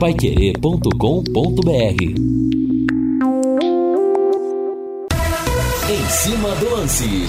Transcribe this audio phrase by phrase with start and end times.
[0.00, 1.70] paiquerê.com.br
[5.90, 7.28] Em cima do lance.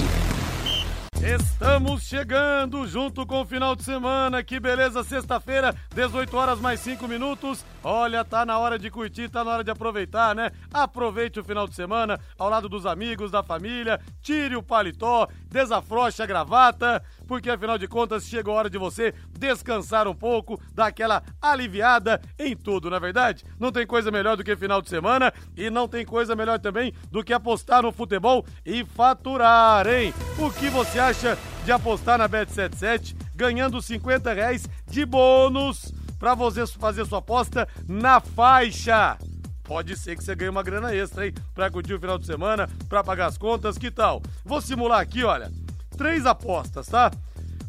[1.22, 4.42] Estamos chegando junto com o final de semana.
[4.42, 7.64] Que beleza, sexta-feira, 18 horas mais 5 minutos.
[7.84, 10.50] Olha, tá na hora de curtir, tá na hora de aproveitar, né?
[10.72, 14.00] Aproveite o final de semana ao lado dos amigos, da família.
[14.20, 19.14] Tire o paletó, desafroche a gravata, porque afinal de contas chegou a hora de você
[19.38, 23.44] descansar um pouco, dar aquela aliviada em tudo, não é verdade?
[23.58, 26.92] Não tem coisa melhor do que final de semana e não tem coisa melhor também
[27.10, 30.14] do que apostar no futebol e faturar, hein?
[30.38, 36.66] O que você acha de apostar na Bet77 ganhando 50 reais de bônus para você
[36.66, 39.16] fazer sua aposta na faixa?
[39.64, 41.34] Pode ser que você ganhe uma grana extra, hein?
[41.54, 44.20] Pra curtir o final de semana, pra pagar as contas, que tal?
[44.44, 45.50] Vou simular aqui, olha.
[45.96, 47.10] Três apostas, tá?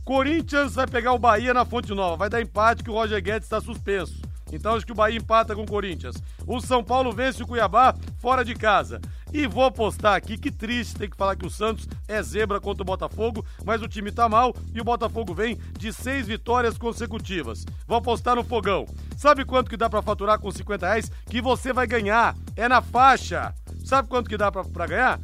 [0.03, 2.17] Corinthians vai pegar o Bahia na Fonte Nova.
[2.17, 4.21] Vai dar empate que o Roger Guedes está suspenso.
[4.51, 6.15] Então acho que o Bahia empata com o Corinthians.
[6.45, 9.01] O São Paulo vence o Cuiabá fora de casa.
[9.33, 12.83] E vou apostar aqui, que triste, tem que falar que o Santos é zebra contra
[12.83, 17.65] o Botafogo, mas o time tá mal e o Botafogo vem de seis vitórias consecutivas.
[17.87, 18.85] Vou apostar no fogão.
[19.17, 21.11] Sabe quanto que dá para faturar com 50 reais?
[21.27, 22.35] Que você vai ganhar.
[22.55, 23.55] É na faixa.
[23.83, 25.19] Sabe quanto que dá para ganhar?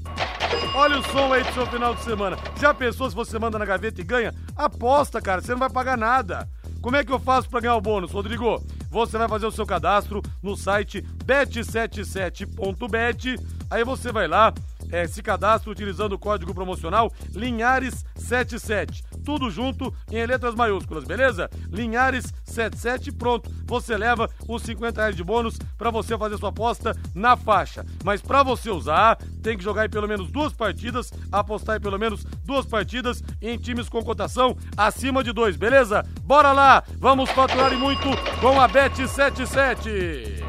[0.75, 2.39] Olha o som aí do seu final de semana.
[2.59, 4.35] Já pensou se você manda na gaveta e ganha?
[4.57, 6.49] Aposta, cara, você não vai pagar nada.
[6.81, 8.63] Como é que eu faço para ganhar o bônus, Rodrigo?
[8.91, 13.37] Você vai fazer o seu cadastro no site bet77.bet.
[13.71, 14.55] Aí você vai lá,
[14.91, 21.51] é, se cadastra utilizando o código promocional Linhares77 tudo junto em letras maiúsculas, beleza?
[21.71, 23.51] Linhares 77, pronto.
[23.67, 27.85] Você leva os 50 reais de bônus para você fazer sua aposta na faixa.
[28.03, 31.99] Mas para você usar, tem que jogar em pelo menos duas partidas, apostar em pelo
[31.99, 36.03] menos duas partidas em times com cotação acima de dois, beleza?
[36.23, 38.09] Bora lá, vamos faturar e muito
[38.41, 40.43] com a Bet77.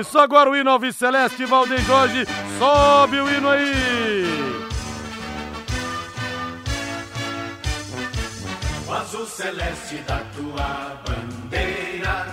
[0.00, 2.26] Isso, agora o hino Celeste, Valdeir Jorge,
[2.58, 4.25] sobe o hino aí!
[8.96, 12.26] Azul celeste da tua bandeira.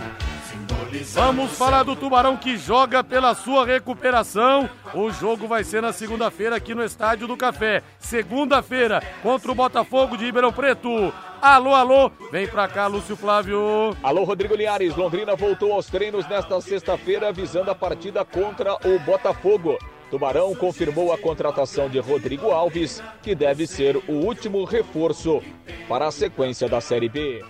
[1.14, 4.70] Vamos falar do Tubarão que joga pela sua recuperação.
[4.94, 7.82] O jogo vai ser na segunda-feira aqui no Estádio do Café.
[8.00, 11.12] Segunda-feira contra o Botafogo de Ribeirão Preto.
[11.42, 13.98] Alô, alô, vem pra cá, Lúcio Flávio.
[14.02, 14.96] Alô, Rodrigo Linhares.
[14.96, 19.78] Londrina voltou aos treinos nesta sexta-feira visando a partida contra o Botafogo.
[20.14, 25.42] Tubarão confirmou a contratação de Rodrigo Alves, que deve ser o último reforço
[25.90, 27.44] para a sequência da Série B.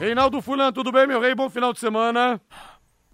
[0.00, 1.32] Reinaldo Fulan, tudo bem, meu rei?
[1.32, 2.40] Bom final de semana.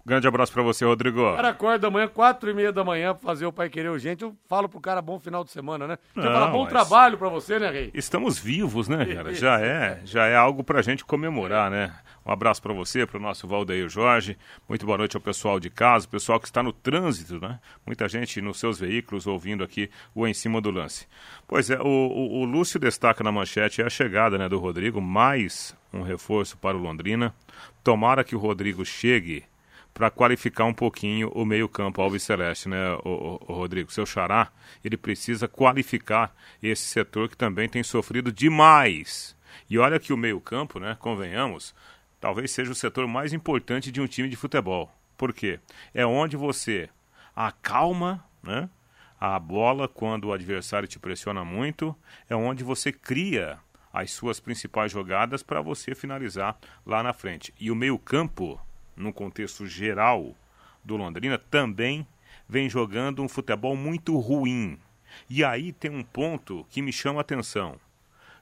[0.05, 1.19] Grande abraço para você, Rodrigo.
[1.19, 4.23] O cara acorda amanhã, quatro e meia da manhã, pra fazer o Pai Querer Urgente.
[4.23, 5.97] Eu falo pro cara bom final de semana, né?
[6.13, 7.89] Você fala bom trabalho para você, né, Rei?
[7.91, 9.33] Estamos vivos, né, cara?
[9.33, 11.91] Já é, já é algo pra gente comemorar, né?
[12.23, 14.37] Um abraço para você, para o nosso Valdeir Jorge.
[14.69, 17.59] Muito boa noite ao pessoal de casa, pessoal que está no trânsito, né?
[17.83, 21.07] Muita gente nos seus veículos ouvindo aqui o Em Cima do Lance.
[21.47, 25.75] Pois é, o, o, o Lúcio destaca na manchete a chegada né, do Rodrigo, mais
[25.91, 27.33] um reforço para o Londrina.
[27.83, 29.43] Tomara que o Rodrigo chegue
[29.95, 33.89] para qualificar um pouquinho o meio-campo Alves Celeste, né, o, o, Rodrigo?
[33.89, 34.51] Seu xará,
[34.83, 39.37] ele precisa qualificar esse setor que também tem sofrido demais.
[39.69, 41.73] E olha que o meio-campo, né, convenhamos,
[42.19, 44.91] talvez seja o setor mais importante de um time de futebol.
[45.17, 45.61] Por quê?
[45.93, 46.89] É onde você
[47.33, 48.69] acalma né,
[49.17, 51.95] a bola quando o adversário te pressiona muito,
[52.29, 53.59] é onde você cria
[53.93, 57.53] as suas principais jogadas para você finalizar lá na frente.
[57.57, 58.59] E o meio-campo,
[58.95, 60.35] no contexto geral
[60.83, 62.07] do Londrina, também
[62.47, 64.77] vem jogando um futebol muito ruim.
[65.29, 67.79] E aí tem um ponto que me chama a atenção.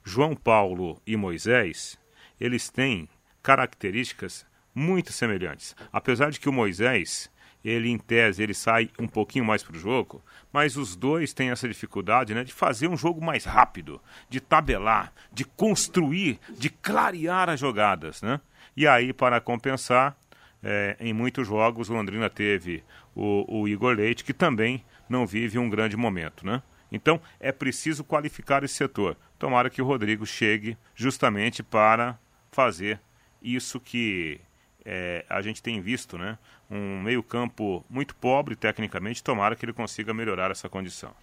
[0.03, 1.97] João Paulo e Moisés,
[2.39, 3.07] eles têm
[3.41, 5.75] características muito semelhantes.
[5.91, 7.31] Apesar de que o Moisés,
[7.63, 10.21] ele em tese, ele sai um pouquinho mais para o jogo,
[10.51, 15.13] mas os dois têm essa dificuldade né, de fazer um jogo mais rápido, de tabelar,
[15.31, 18.21] de construir, de clarear as jogadas.
[18.21, 18.41] Né?
[18.75, 20.17] E aí, para compensar,
[20.63, 22.83] é, em muitos jogos, o Londrina teve
[23.13, 26.45] o, o Igor Leite, que também não vive um grande momento.
[26.45, 26.61] Né?
[26.91, 29.17] Então, é preciso qualificar esse setor.
[29.37, 32.17] Tomara que o Rodrigo chegue justamente para
[32.51, 32.99] fazer
[33.41, 34.39] isso que
[34.85, 36.37] é, a gente tem visto, né?
[36.69, 41.13] Um meio-campo muito pobre tecnicamente, tomara que ele consiga melhorar essa condição.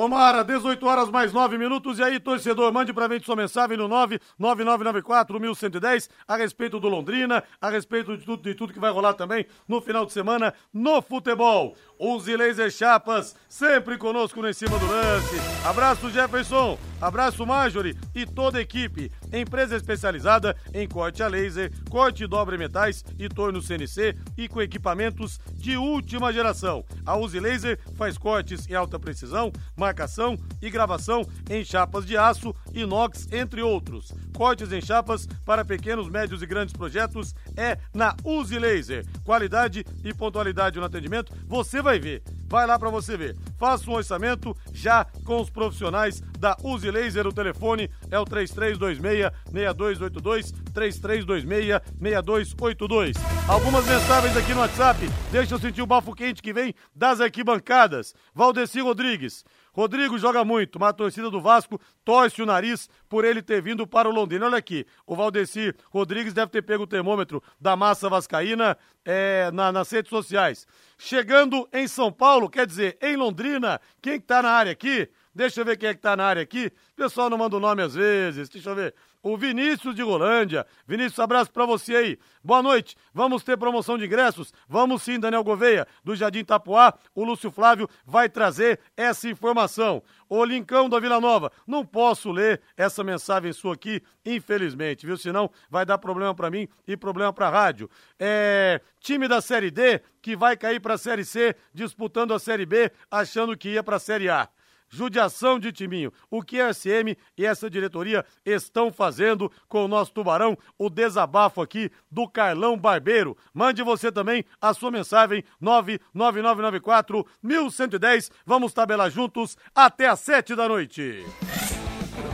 [0.00, 1.98] Tomara, 18 horas mais 9 minutos.
[1.98, 7.68] E aí, torcedor, mande pra gente sua mensagem no 99994-1110 a respeito do Londrina, a
[7.68, 11.76] respeito de tudo, de tudo que vai rolar também no final de semana no futebol.
[11.98, 15.36] Uzi Laser Chapas, sempre conosco no Em Cima do Lance.
[15.66, 16.78] Abraço, Jefferson.
[17.00, 19.10] Abraço, Marjorie e toda a equipe.
[19.32, 24.60] Empresa especializada em corte a laser, corte e dobre metais e torno CNC e com
[24.60, 26.84] equipamentos de última geração.
[27.06, 32.54] A Uzi Laser faz cortes em alta precisão, marcação e gravação em chapas de aço,
[32.74, 34.12] inox, entre outros.
[34.36, 39.04] Cortes em chapas para pequenos, médios e grandes projetos é na Uzi Laser.
[39.24, 42.22] Qualidade e pontualidade no atendimento, você vai ver.
[42.50, 43.34] Vai lá para você ver.
[43.56, 47.24] Faça um orçamento já com os profissionais da Uzi Laser.
[47.26, 53.16] O telefone é o 3326-6282, 3326-6282.
[53.48, 55.08] Algumas mensagens aqui no WhatsApp.
[55.30, 58.14] Deixa eu sentir o bafo quente que vem das arquibancadas.
[58.34, 59.44] Valdeci Rodrigues.
[59.72, 63.86] Rodrigo joga muito, mas a torcida do Vasco torce o nariz por ele ter vindo
[63.86, 64.46] para o Londrina.
[64.46, 69.72] Olha aqui, o Valdeci Rodrigues deve ter pego o termômetro da massa vascaína é, na,
[69.72, 70.66] nas redes sociais.
[70.98, 75.08] Chegando em São Paulo, quer dizer, em Londrina, quem está na área aqui?
[75.34, 76.72] Deixa eu ver quem é que tá na área aqui.
[76.92, 78.48] O pessoal não manda o nome às vezes.
[78.48, 78.94] Deixa eu ver.
[79.22, 80.66] O Vinícius de Rolândia.
[80.86, 82.18] Vinícius, abraço para você aí.
[82.42, 82.96] Boa noite.
[83.12, 84.50] Vamos ter promoção de ingressos?
[84.66, 86.94] Vamos sim, Daniel Gouveia, do Jardim Tapuá.
[87.14, 90.02] O Lúcio Flávio vai trazer essa informação.
[90.26, 91.52] O Lincão da Vila Nova.
[91.66, 95.18] Não posso ler essa mensagem sua aqui, infelizmente, viu?
[95.18, 97.90] Senão vai dar problema para mim e problema pra rádio.
[98.18, 98.80] É.
[99.00, 103.56] Time da Série D que vai cair pra Série C, disputando a Série B, achando
[103.56, 104.48] que ia pra Série A
[104.90, 106.12] judiação de Timinho.
[106.30, 110.58] O que a SM e essa diretoria estão fazendo com o nosso Tubarão?
[110.78, 113.36] O desabafo aqui do Carlão Barbeiro.
[113.54, 118.30] Mande você também a sua mensagem 99994 1110.
[118.44, 121.24] Vamos tabelar juntos até às sete da noite.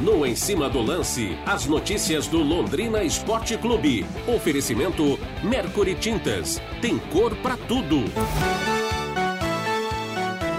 [0.00, 4.04] No Em Cima do Lance, as notícias do Londrina Esporte Clube.
[4.26, 6.60] Oferecimento Mercury Tintas.
[6.82, 8.04] Tem cor para tudo.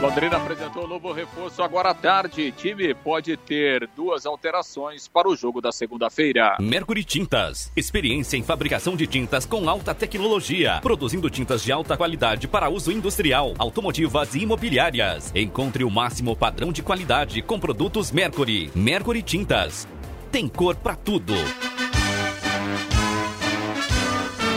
[0.01, 2.51] Londrina apresentou um novo reforço agora à tarde.
[2.51, 6.55] Time pode ter duas alterações para o jogo da segunda-feira.
[6.59, 7.71] Mercury Tintas.
[7.75, 10.79] Experiência em fabricação de tintas com alta tecnologia.
[10.83, 15.31] Produzindo tintas de alta qualidade para uso industrial, automotivas e imobiliárias.
[15.33, 18.69] Encontre o máximo padrão de qualidade com produtos Mercury.
[18.75, 19.87] Mercury Tintas.
[20.31, 21.33] Tem cor para tudo.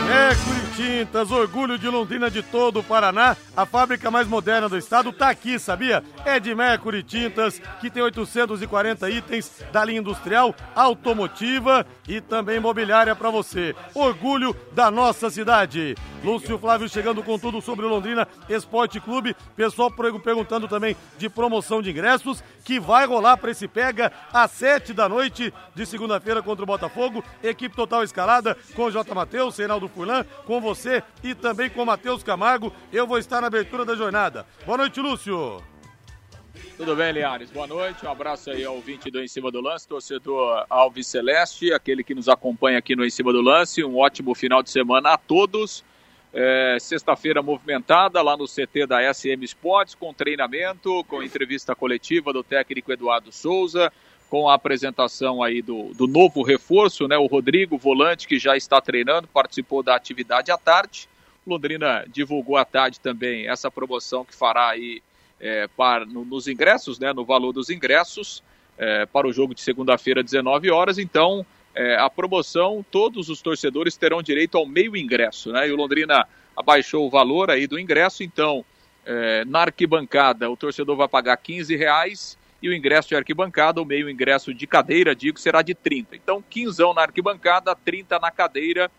[0.07, 3.37] Mercury Tintas, orgulho de Londrina de todo o Paraná.
[3.55, 6.03] A fábrica mais moderna do estado tá aqui, sabia?
[6.25, 13.15] É de Mercury Tintas, que tem 840 itens da linha industrial, automotiva e também imobiliária
[13.15, 13.75] para você.
[13.93, 15.95] Orgulho da nossa cidade.
[16.23, 19.35] Lúcio Flávio chegando com tudo sobre o Londrina Esporte Clube.
[19.55, 24.93] Pessoal perguntando também de promoção de ingressos, que vai rolar para esse pega às sete
[24.93, 27.23] da noite de segunda-feira contra o Botafogo.
[27.43, 29.13] Equipe total escalada com J.
[29.13, 30.70] Matheus, Reinaldo Furlan, com você
[31.23, 32.73] e também com o Matheus Camargo.
[32.91, 34.45] Eu vou estar na abertura da jornada.
[34.65, 35.61] Boa noite, Lúcio.
[36.77, 37.51] Tudo bem, Liares?
[37.51, 38.05] Boa noite.
[38.05, 42.27] Um abraço aí ao 22 Em Cima do Lance, torcedor Alves Celeste, aquele que nos
[42.27, 43.83] acompanha aqui no Em Cima do Lance.
[43.83, 45.83] Um ótimo final de semana a todos.
[46.33, 52.41] É, Sexta-feira movimentada lá no CT da SM Sports, com treinamento, com entrevista coletiva do
[52.41, 53.91] técnico Eduardo Souza,
[54.31, 57.17] com a apresentação aí do, do novo reforço, né?
[57.17, 61.09] O Rodrigo, volante, que já está treinando, participou da atividade à tarde.
[61.45, 65.03] Londrina divulgou à tarde também essa promoção que fará aí
[65.37, 67.11] é, para, no, nos ingressos, né?
[67.11, 68.41] No valor dos ingressos
[68.77, 70.97] é, para o jogo de segunda-feira, 19 horas.
[70.97, 75.67] Então, é, a promoção, todos os torcedores terão direito ao meio ingresso, né?
[75.67, 76.25] E o Londrina
[76.55, 78.63] abaixou o valor aí do ingresso, então
[79.05, 83.85] é, na arquibancada o torcedor vai pagar 15 reais e o ingresso de arquibancada, o
[83.85, 86.15] meio ingresso de cadeira, digo, será de 30.
[86.15, 88.91] Então, 15 na arquibancada, 30 na cadeira,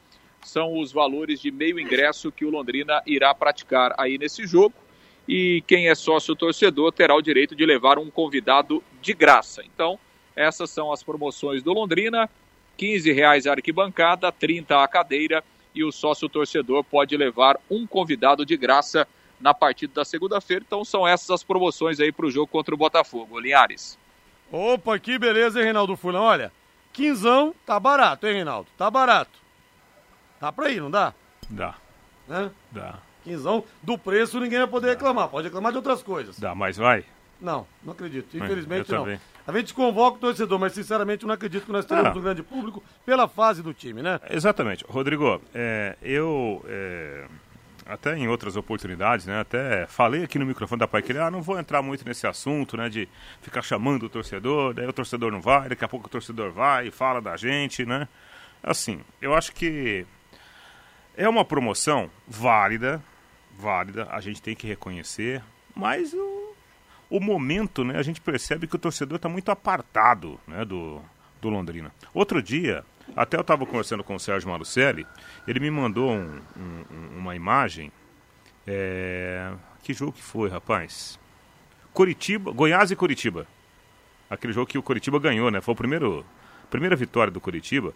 [0.42, 4.74] são os valores de meio ingresso que o Londrina irá praticar aí nesse jogo.
[5.28, 9.62] E quem é sócio torcedor terá o direito de levar um convidado de graça.
[9.64, 9.96] Então,
[10.34, 12.28] essas são as promoções do Londrina.
[12.76, 18.44] 15 reais a arquibancada, 30 a cadeira e o sócio torcedor pode levar um convidado
[18.44, 19.06] de graça
[19.42, 20.64] na partida da segunda-feira.
[20.66, 23.38] Então são essas as promoções aí para o jogo contra o Botafogo.
[23.38, 23.98] Linhares.
[24.50, 26.24] Opa, que beleza, hein, Reinaldo Fulano?
[26.24, 26.52] Olha,
[26.92, 28.68] quinzão tá barato, hein, Reinaldo?
[28.76, 29.38] Tá barato.
[30.40, 31.12] Dá pra ir, não dá?
[31.48, 31.74] Dá.
[32.28, 32.50] Né?
[32.70, 32.98] Dá.
[33.24, 35.28] Quinzão do preço ninguém vai poder reclamar.
[35.28, 36.38] Pode reclamar de outras coisas.
[36.38, 37.04] Dá, mas vai.
[37.40, 38.36] Não, não acredito.
[38.36, 39.04] Infelizmente eu não.
[39.04, 39.20] também.
[39.46, 42.18] A gente convoca o torcedor, mas sinceramente eu não acredito que nós teremos Ah.
[42.18, 44.20] um grande público pela fase do time, né?
[44.30, 44.84] Exatamente.
[44.88, 47.26] Rodrigo, é, eu é,
[47.86, 49.40] até em outras oportunidades, né?
[49.40, 52.76] Até falei aqui no microfone da Pai que ah, não vou entrar muito nesse assunto,
[52.76, 52.88] né?
[52.88, 53.08] De
[53.40, 56.88] ficar chamando o torcedor, daí o torcedor não vai, daqui a pouco o torcedor vai
[56.88, 58.08] e fala da gente, né?
[58.62, 60.06] Assim, eu acho que
[61.16, 63.02] é uma promoção válida,
[63.58, 65.42] válida, a gente tem que reconhecer,
[65.74, 66.54] mas o,
[67.10, 67.98] o momento, né?
[67.98, 70.64] A gente percebe que o torcedor está muito apartado, né?
[70.64, 71.02] Do,
[71.40, 71.92] do Londrina.
[72.14, 72.84] Outro dia,
[73.16, 75.06] até eu estava conversando com o Sérgio Marucelli,
[75.46, 77.92] ele me mandou um, um, uma imagem.
[78.66, 79.52] É...
[79.82, 81.18] Que jogo que foi, rapaz?
[81.92, 83.46] Curitiba, Goiás e Curitiba.
[84.30, 85.60] Aquele jogo que o Curitiba ganhou, né?
[85.60, 86.24] Foi o primeiro,
[86.70, 87.92] primeira vitória do Curitiba.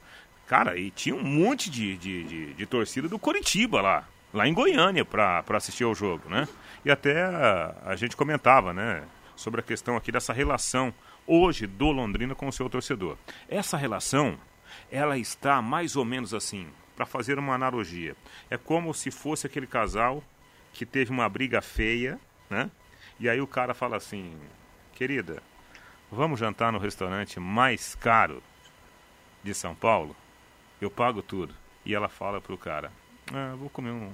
[0.46, 4.52] Cara, e tinha um monte de, de, de, de torcida do Curitiba lá, lá em
[4.52, 6.46] Goiânia, para assistir ao jogo, né?
[6.85, 9.02] E até a, a gente comentava, né?
[9.35, 10.92] Sobre a questão aqui dessa relação
[11.26, 13.16] hoje do Londrina com o seu torcedor.
[13.49, 14.38] Essa relação
[14.90, 18.16] ela está mais ou menos assim, para fazer uma analogia.
[18.50, 20.23] É como se fosse aquele casal
[20.73, 22.18] que teve uma briga feia,
[22.49, 22.71] né?
[23.21, 24.38] E aí o cara fala assim:
[24.95, 25.42] "Querida,
[26.11, 28.42] vamos jantar no restaurante mais caro
[29.42, 30.16] de São Paulo?
[30.80, 31.54] Eu pago tudo".
[31.85, 32.90] E ela fala pro cara:
[33.33, 34.12] ah, vou comer um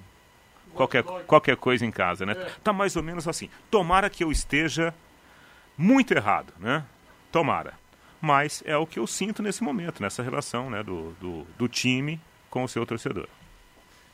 [0.75, 2.35] qualquer, qualquer coisa em casa, né?
[2.63, 3.49] Tá mais ou menos assim.
[3.71, 4.95] Tomara que eu esteja
[5.77, 6.85] muito errado, né?
[7.31, 7.82] Tomara
[8.23, 12.21] mas é o que eu sinto nesse momento, nessa relação né, do, do, do time
[12.49, 13.27] com o seu torcedor.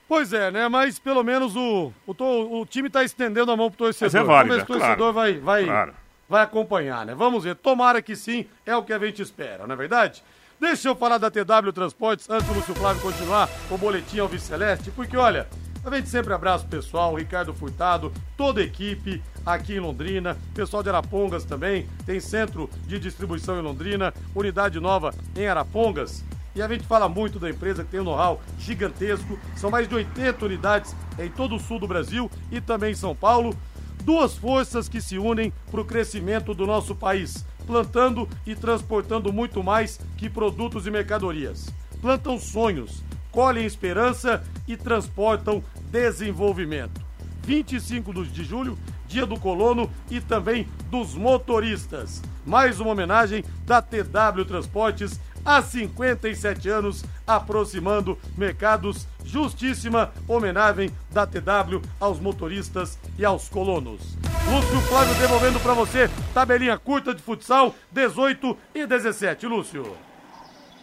[0.08, 0.66] Pois é, né?
[0.66, 4.06] Mas pelo menos o, o, o time está estendendo a mão pro torcedor.
[4.06, 5.94] Mas é válido, Vamos ver se o torcedor claro, vai, vai, claro.
[6.26, 7.14] vai acompanhar, né?
[7.14, 7.54] Vamos ver.
[7.56, 10.24] Tomara que sim, é o que a gente espera, não é verdade?
[10.58, 14.90] Deixa eu falar da TW Transportes antes do Lúcio Flávio continuar o boletim Alves Celeste,
[14.90, 15.46] porque olha,
[15.84, 20.82] a gente sempre abraça o pessoal, Ricardo Furtado, toda a equipe aqui em Londrina, pessoal
[20.82, 26.24] de Arapongas também, tem centro de distribuição em Londrina, unidade nova em Arapongas.
[26.54, 29.94] E a gente fala muito da empresa que tem um know-how gigantesco, são mais de
[29.94, 33.56] 80 unidades em todo o sul do Brasil e também em São Paulo.
[34.02, 39.62] Duas forças que se unem para o crescimento do nosso país, plantando e transportando muito
[39.62, 41.68] mais que produtos e mercadorias.
[42.00, 43.02] Plantam sonhos,
[43.38, 47.00] colhem esperança e transportam desenvolvimento.
[47.44, 48.76] 25 de julho,
[49.06, 52.20] dia do colono e também dos motoristas.
[52.44, 59.06] Mais uma homenagem da TW Transportes há 57 anos, aproximando mercados.
[59.24, 64.16] Justíssima homenagem da TW aos motoristas e aos colonos.
[64.50, 69.46] Lúcio Flávio devolvendo para você tabelinha curta de futsal 18 e 17.
[69.46, 70.07] Lúcio.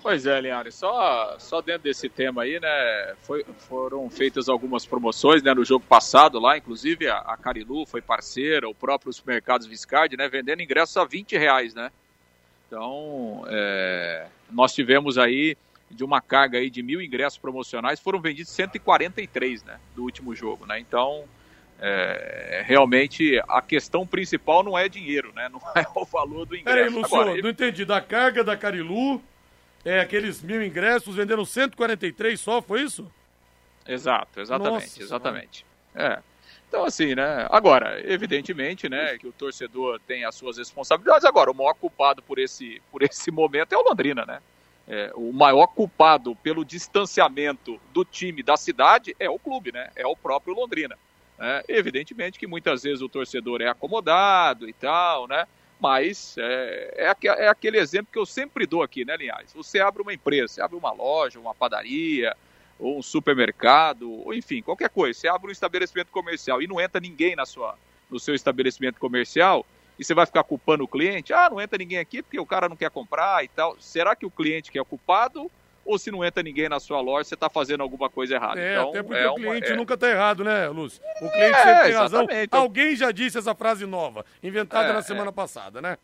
[0.05, 5.41] Pois é, Linhares, só, só dentro desse tema aí, né, foi, foram feitas algumas promoções,
[5.41, 10.15] né, no jogo passado lá, inclusive a, a Carilu foi parceira, o próprio Supermercados Viscardi,
[10.15, 11.89] né, vendendo ingressos a 20 reais, né.
[12.67, 15.57] Então, é, nós tivemos aí,
[15.89, 20.67] de uma carga aí de mil ingressos promocionais, foram vendidos 143, né, do último jogo,
[20.67, 21.23] né, então...
[21.77, 25.49] É, realmente a questão principal não é dinheiro, né?
[25.51, 26.77] Não é o valor do ingresso.
[26.77, 27.83] Peraí, Lúcio, Agora, não entendi.
[27.83, 29.21] Da carga da Carilu,
[29.85, 33.09] é, aqueles mil ingressos, venderam 143 só, foi isso?
[33.87, 35.65] Exato, exatamente, Nossa, exatamente.
[35.93, 36.19] É.
[36.67, 37.47] Então, assim, né?
[37.51, 41.23] Agora, evidentemente, né, que o torcedor tem as suas responsabilidades.
[41.23, 44.41] Agora, o maior culpado por esse, por esse momento é o Londrina, né?
[44.87, 49.89] É, o maior culpado pelo distanciamento do time da cidade é o clube, né?
[49.95, 50.97] É o próprio Londrina.
[51.39, 55.45] É, evidentemente que muitas vezes o torcedor é acomodado e tal, né?
[55.85, 59.53] Mas é, é, é, aquele exemplo que eu sempre dou aqui, né, Linhares?
[59.53, 62.35] Você abre uma empresa, você abre uma loja, uma padaria,
[62.79, 65.19] ou um supermercado, ou enfim, qualquer coisa.
[65.19, 67.77] Você abre um estabelecimento comercial e não entra ninguém na sua,
[68.09, 69.63] no seu estabelecimento comercial,
[69.99, 71.31] e você vai ficar culpando o cliente?
[71.31, 73.79] Ah, não entra ninguém aqui porque o cara não quer comprar e tal.
[73.79, 75.51] Será que o cliente que é culpado
[75.85, 78.59] ou se não entra ninguém na sua loja, você está fazendo alguma coisa errada.
[78.59, 79.77] É, então, até porque é o cliente uma, é...
[79.77, 81.01] nunca está errado, né, Lúcio?
[81.21, 82.27] O cliente sempre tem razão.
[82.51, 85.33] Alguém já disse essa frase nova, inventada é, na semana é.
[85.33, 85.97] passada, né?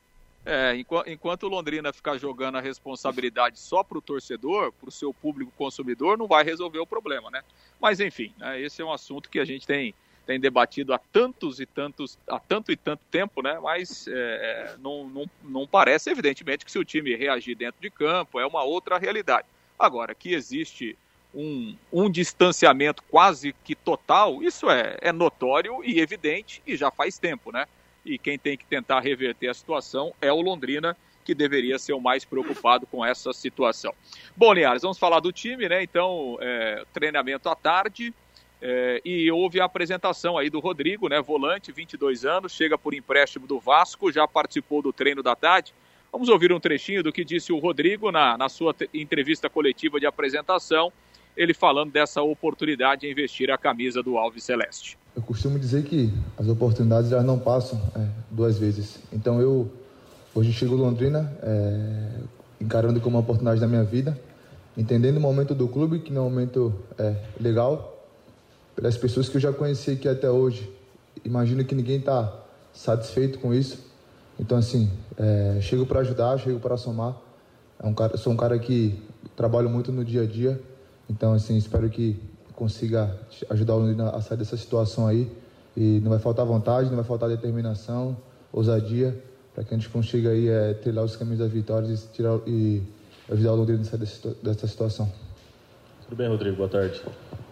[0.43, 0.75] É,
[1.07, 5.51] enquanto o Londrina ficar jogando a responsabilidade só para o torcedor, para o seu público
[5.55, 7.43] consumidor, não vai resolver o problema, né?
[7.79, 9.93] Mas enfim, né, esse é um assunto que a gente tem,
[10.25, 13.59] tem debatido há tantos e tantos, há tanto e tanto tempo, né?
[13.61, 18.39] Mas é não, não, não parece, evidentemente, que se o time reagir dentro de campo
[18.39, 19.47] é uma outra realidade.
[19.81, 20.95] Agora, que existe
[21.33, 27.17] um, um distanciamento quase que total, isso é, é notório e evidente e já faz
[27.17, 27.65] tempo, né?
[28.05, 31.99] E quem tem que tentar reverter a situação é o Londrina, que deveria ser o
[31.99, 33.93] mais preocupado com essa situação.
[34.35, 35.81] Bom, Linhares, vamos falar do time, né?
[35.81, 38.13] Então, é, treinamento à tarde.
[38.63, 41.19] É, e houve a apresentação aí do Rodrigo, né?
[41.19, 45.73] Volante, 22 anos, chega por empréstimo do Vasco, já participou do treino da tarde.
[46.11, 50.05] Vamos ouvir um trechinho do que disse o Rodrigo na, na sua entrevista coletiva de
[50.05, 50.91] apresentação
[51.35, 54.97] ele falando dessa oportunidade em investir a camisa do Alves Celeste.
[55.15, 58.99] Eu costumo dizer que as oportunidades já não passam é, duas vezes.
[59.11, 59.71] Então eu
[60.33, 62.19] hoje chego Londrina é,
[62.59, 64.19] encarando como uma oportunidade da minha vida,
[64.77, 68.05] entendendo o momento do clube, que é um momento é, legal,
[68.75, 70.69] pelas pessoas que eu já conheci aqui até hoje.
[71.25, 72.33] Imagino que ninguém está
[72.73, 73.90] satisfeito com isso.
[74.41, 77.15] Então, assim, é, chego para ajudar, chego para somar.
[77.81, 78.99] É um cara, sou um cara que
[79.35, 80.59] trabalho muito no dia a dia.
[81.07, 82.19] Então, assim, espero que
[82.55, 83.15] consiga
[83.51, 85.31] ajudar o Londrina a sair dessa situação aí.
[85.77, 88.17] E não vai faltar vontade, não vai faltar determinação,
[88.51, 89.15] ousadia,
[89.53, 92.81] para que a gente consiga aí é, trilhar os caminhos das vitórias e, tirar, e
[93.31, 93.99] ajudar o Londrina a sair
[94.41, 95.11] dessa situação.
[96.03, 96.57] Tudo bem, Rodrigo?
[96.57, 96.99] Boa tarde.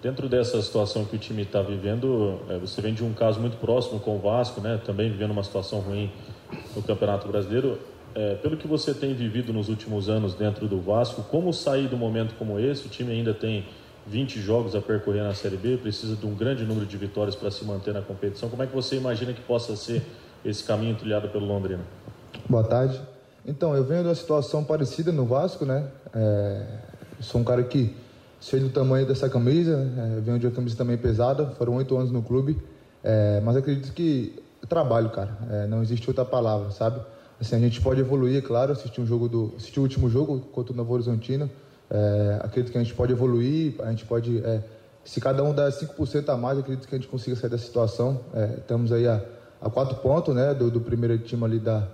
[0.01, 3.58] Dentro dessa situação que o time está vivendo, é, você vem de um caso muito
[3.58, 4.81] próximo com o Vasco, né?
[4.84, 6.12] Também vivendo uma situação ruim
[6.75, 7.79] no Campeonato Brasileiro.
[8.15, 11.96] É, pelo que você tem vivido nos últimos anos dentro do Vasco, como sair do
[11.96, 12.88] momento como esse?
[12.88, 13.65] O time ainda tem
[14.08, 17.51] 20 jogos a percorrer na Série B, precisa de um grande número de vitórias para
[17.51, 18.50] se manter na competição.
[18.50, 20.01] Como é que você imagina que possa ser
[20.44, 21.84] esse caminho trilhado pelo Londrina?
[22.48, 23.00] Boa tarde.
[23.46, 25.88] Então, eu venho de uma situação parecida no Vasco, né?
[26.13, 26.65] É,
[27.20, 27.96] sou um cara que
[28.39, 32.12] sei do tamanho dessa camisa, é, venho de uma camisa também pesada, foram oito anos
[32.12, 32.58] no clube,
[33.03, 37.00] é, mas acredito que trabalho, cara, é, não existe outra palavra, sabe?
[37.39, 40.74] Assim, a gente pode evoluir, claro, assistir um jogo do, assistir o último jogo contra
[40.74, 41.50] o Novo Horizontino,
[41.89, 44.62] é, acredito que a gente pode evoluir, a gente pode, é,
[45.04, 48.20] se cada um der 5% a mais, acredito que a gente consiga sair dessa situação,
[48.34, 49.24] é, estamos aí a,
[49.62, 51.88] a quatro pontos, né, do, do primeiro time ali da,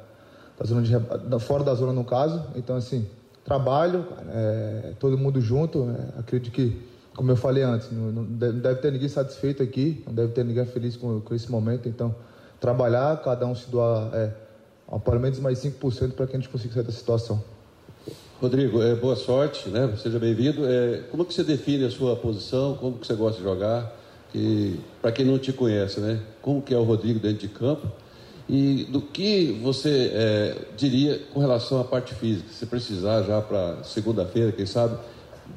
[0.57, 3.07] da zona de, da, fora da zona no caso, então assim,
[3.45, 5.87] trabalho, é, todo mundo junto.
[5.89, 6.81] É, acredito que,
[7.15, 10.65] como eu falei antes, não, não, deve ter ninguém satisfeito aqui, não deve ter ninguém
[10.65, 11.87] feliz com, com esse momento.
[11.87, 12.13] Então,
[12.59, 14.31] trabalhar, cada um se doar é,
[15.03, 17.43] pelo menos mais 5% para que a gente consiga sair da situação.
[18.41, 19.93] Rodrigo, é, boa sorte, né?
[19.97, 20.65] seja bem-vindo.
[20.65, 23.93] É, como que você define a sua posição, como que você gosta de jogar?
[25.01, 26.19] Para quem não te conhece, né?
[26.41, 27.87] como que é o Rodrigo dentro de campo?
[28.47, 32.49] E do que você é, diria com relação à parte física?
[32.51, 34.97] Se precisar já para segunda-feira, quem sabe,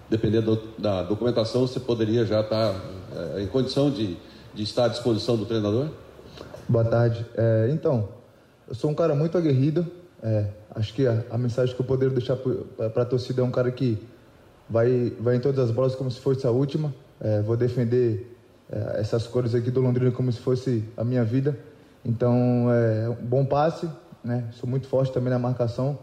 [0.09, 2.75] dependendo da documentação, você poderia já estar
[3.37, 4.17] é, em condição de,
[4.55, 5.89] de estar à disposição do treinador?
[6.69, 7.25] Boa tarde.
[7.35, 8.11] É, então,
[8.69, 9.87] eu sou um cara muito aguerrido.
[10.23, 13.51] É, acho que a, a, mensagem que eu poderia deixar para a torcida é um
[13.51, 13.99] cara que
[14.69, 16.95] vai, vai em todas as bolas como se fosse a última.
[17.23, 18.37] É, vou defender
[18.71, 21.59] é, essas cores aqui do Londrina como se fosse a minha vida.
[22.05, 23.89] Então, é um bom passe,
[24.23, 24.45] né?
[24.53, 25.99] Sou muito forte também na marcação.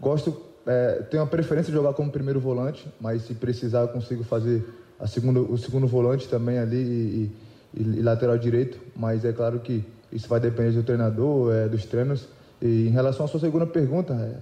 [0.00, 4.24] Gosto, é, tenho a preferência de jogar como primeiro volante, mas se precisar eu consigo
[4.24, 4.68] fazer
[4.98, 7.32] a segundo, o segundo volante também ali e,
[7.74, 8.76] e, e, lateral direito.
[8.96, 12.26] Mas é claro que isso vai depender do treinador, é, dos treinos.
[12.60, 14.36] E em relação à sua segunda pergunta, é,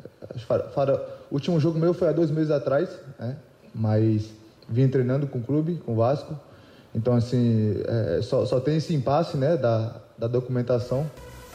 [1.31, 3.37] o último jogo meu foi há dois meses atrás, né?
[3.75, 4.31] mas
[4.69, 6.35] vim treinando com o clube, com o Vasco.
[6.95, 11.09] Então, assim, é, só, só tem esse impasse né, da, da documentação,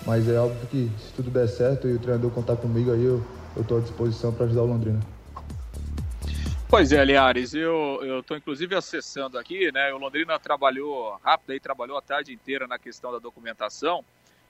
[0.06, 3.21] mas é óbvio que se tudo der certo e o treinador contar comigo aí, eu
[3.60, 4.99] estou à disposição para ajudar o Londrina.
[6.73, 9.93] Pois é, Liares, eu estou inclusive acessando aqui, né?
[9.93, 14.03] O Londrina trabalhou rápido aí, trabalhou a tarde inteira na questão da documentação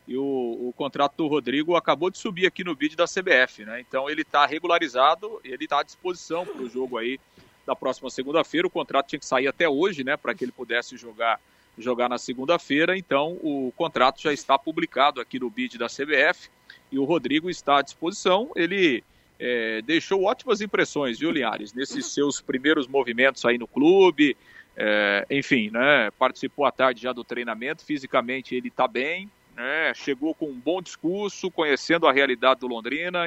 [0.08, 3.82] e o, o contrato do Rodrigo acabou de subir aqui no vídeo da CBF, né?
[3.82, 7.20] Então ele está regularizado, ele está à disposição para o jogo aí
[7.66, 8.68] da próxima segunda-feira.
[8.68, 10.16] O contrato tinha que sair até hoje, né?
[10.16, 11.42] Para que ele pudesse jogar
[11.78, 16.50] jogar na segunda-feira, então o contrato já está publicado aqui no BID da CBF
[16.90, 18.50] e o Rodrigo está à disposição.
[18.56, 19.04] Ele
[19.46, 24.38] é, deixou ótimas impressões, viu, Linhares, nesses seus primeiros movimentos aí no clube.
[24.74, 30.34] É, enfim, né, participou à tarde já do treinamento, fisicamente ele está bem, né, chegou
[30.34, 33.26] com um bom discurso, conhecendo a realidade do Londrina,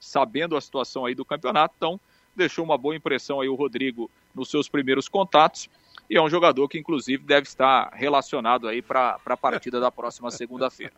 [0.00, 1.98] sabendo a situação aí do campeonato, então
[2.34, 5.70] deixou uma boa impressão aí o Rodrigo nos seus primeiros contatos
[6.10, 10.30] e é um jogador que, inclusive, deve estar relacionado aí para a partida da próxima
[10.30, 10.92] segunda-feira.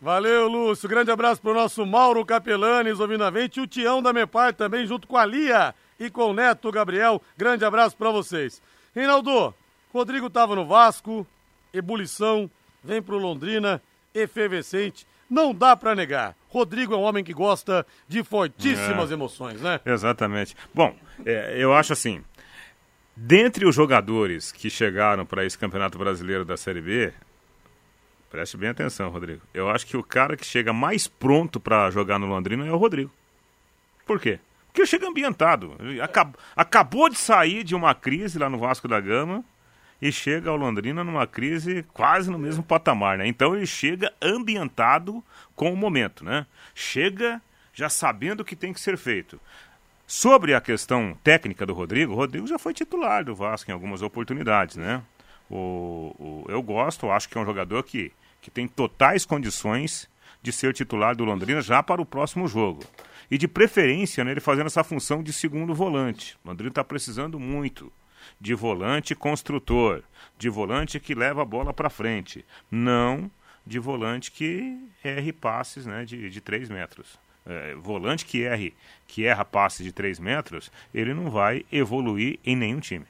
[0.00, 0.88] Valeu, Lúcio.
[0.88, 4.54] Grande abraço para o nosso Mauro Capelanes, ouvindo a gente, e o Tião da Mepar
[4.54, 7.20] também, junto com a Lia e com o Neto Gabriel.
[7.36, 8.62] Grande abraço para vocês.
[8.94, 9.52] Reinaldo,
[9.92, 11.26] Rodrigo estava no Vasco,
[11.74, 12.48] ebulição,
[12.82, 13.82] vem para o Londrina,
[14.14, 15.06] efervescente.
[15.28, 16.34] Não dá para negar.
[16.48, 19.80] Rodrigo é um homem que gosta de fortíssimas é, emoções, né?
[19.84, 20.56] Exatamente.
[20.72, 20.94] Bom,
[21.26, 22.22] é, eu acho assim,
[23.20, 27.12] Dentre os jogadores que chegaram para esse Campeonato Brasileiro da Série B,
[28.30, 29.42] preste bem atenção, Rodrigo.
[29.52, 32.76] Eu acho que o cara que chega mais pronto para jogar no Londrina é o
[32.76, 33.10] Rodrigo.
[34.06, 34.38] Por quê?
[34.66, 35.76] Porque chega ambientado.
[36.02, 39.44] Acab acabou de sair de uma crise lá no Vasco da Gama
[40.00, 43.26] e chega ao Londrina numa crise quase no mesmo patamar, né?
[43.26, 45.22] Então ele chega ambientado
[45.56, 46.46] com o momento, né?
[46.74, 47.42] Chega
[47.74, 49.40] já sabendo o que tem que ser feito.
[50.06, 54.00] Sobre a questão técnica do Rodrigo, o Rodrigo já foi titular do Vasco em algumas
[54.00, 55.02] oportunidades, né?
[55.50, 60.08] O, o, eu gosto, acho que é um jogador que, que tem totais condições
[60.42, 62.84] de ser titular do Londrina já para o próximo jogo.
[63.30, 66.36] E de preferência, né, ele fazendo essa função de segundo volante.
[66.44, 67.92] O Londrina está precisando muito
[68.40, 70.02] de volante construtor,
[70.38, 73.30] de volante que leva a bola para frente, não
[73.66, 78.74] de volante que erre passes né, de, de 3 metros é, volante que erre,
[79.06, 83.06] que erra passes de 3 metros, ele não vai evoluir em nenhum time.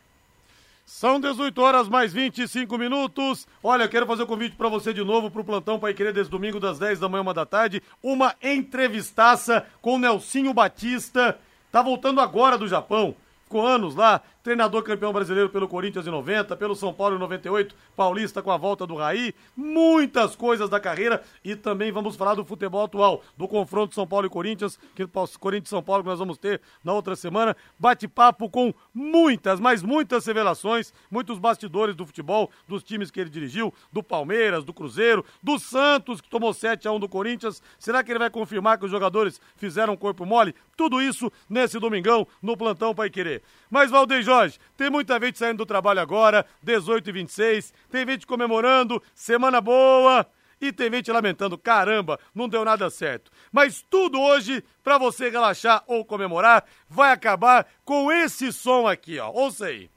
[0.88, 3.46] São 18 horas mais 25 minutos.
[3.62, 6.14] Olha, quero fazer o um convite para você de novo para o plantão Pai Querer
[6.14, 7.83] desde domingo das 10 da manhã, uma da tarde.
[8.03, 11.38] Uma entrevistaça com Nelsinho Batista.
[11.70, 13.14] Tá voltando agora do Japão.
[13.48, 17.74] Ficou anos lá, treinador campeão brasileiro pelo Corinthians em 90, pelo São Paulo em 98,
[17.96, 22.44] paulista com a volta do Raí, muitas coisas da carreira e também vamos falar do
[22.44, 25.06] futebol atual, do confronto São Paulo e Corinthians, que
[25.40, 29.82] Corinthians e São Paulo que nós vamos ter na outra semana, bate-papo com muitas, mas
[29.82, 35.24] muitas revelações, muitos bastidores do futebol, dos times que ele dirigiu, do Palmeiras, do Cruzeiro,
[35.42, 37.62] do Santos que tomou 7 a 1 do Corinthians.
[37.78, 40.54] Será que ele vai confirmar que os jogadores fizeram corpo mole?
[40.76, 43.38] Tudo isso nesse domingão no plantão Pai Querer.
[43.70, 48.27] Mas Valdeir Jorge, tem muita gente saindo do trabalho agora, 18 e 26, tem gente
[48.27, 50.27] comemorando, semana boa,
[50.61, 53.31] e tem gente lamentando, caramba, não deu nada certo.
[53.53, 59.31] Mas tudo hoje, para você relaxar ou comemorar, vai acabar com esse som aqui, ó.
[59.31, 59.90] Ouça aí.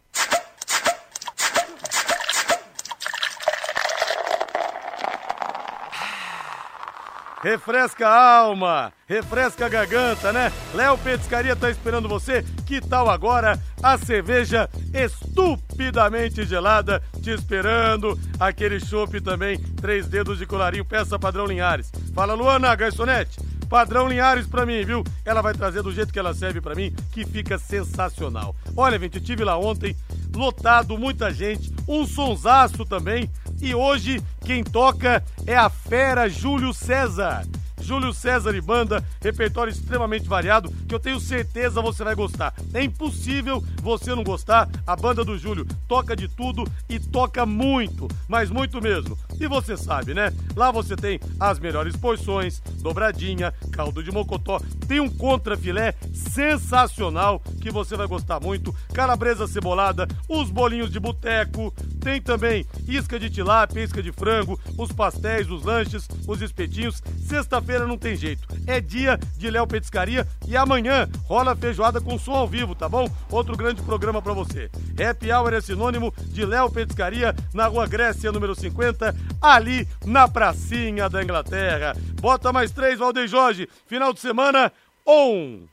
[7.43, 10.51] Refresca a alma, refresca a garganta, né?
[10.75, 12.45] Léo Petiscaria tá esperando você.
[12.67, 18.17] Que tal agora a cerveja estupidamente gelada te esperando?
[18.39, 21.91] Aquele chopp também, três dedos de colarinho, peça padrão Linhares.
[22.13, 23.39] Fala, Luana, garçonete.
[23.67, 25.04] Padrão Linhares pra mim, viu?
[25.25, 28.56] Ela vai trazer do jeito que ela serve pra mim, que fica sensacional.
[28.77, 29.95] Olha, gente, eu tive lá ontem,
[30.36, 33.32] lotado, muita gente, um sonsaço também.
[33.62, 37.45] E hoje quem toca é a fera Júlio César.
[37.82, 42.54] Júlio César e banda, repertório extremamente variado, que eu tenho certeza você vai gostar.
[42.74, 44.69] É impossível você não gostar.
[44.86, 49.17] A banda do Júlio toca de tudo e toca muito, mas muito mesmo.
[49.39, 50.32] E você sabe, né?
[50.56, 57.71] Lá você tem as melhores porções, dobradinha, caldo de mocotó, tem um contrafilé sensacional que
[57.71, 63.83] você vai gostar muito, calabresa cebolada, os bolinhos de boteco, tem também isca de tilápia,
[63.83, 67.01] isca de frango, os pastéis, os lanches, os espetinhos.
[67.27, 68.47] Sexta-feira não tem jeito.
[68.65, 73.07] É dia de Léo Petiscaria e amanhã rola feijoada com som ao vivo, tá bom?
[73.29, 74.69] Outro grande programa para você.
[74.99, 81.07] Happy Hour é sinônimo de Léo Petiscaria na Rua Grécia, número 50, ali na pracinha
[81.07, 81.95] da Inglaterra.
[82.19, 83.69] Bota mais três, Valdeir Jorge.
[83.85, 84.71] Final de semana,
[85.05, 85.70] on!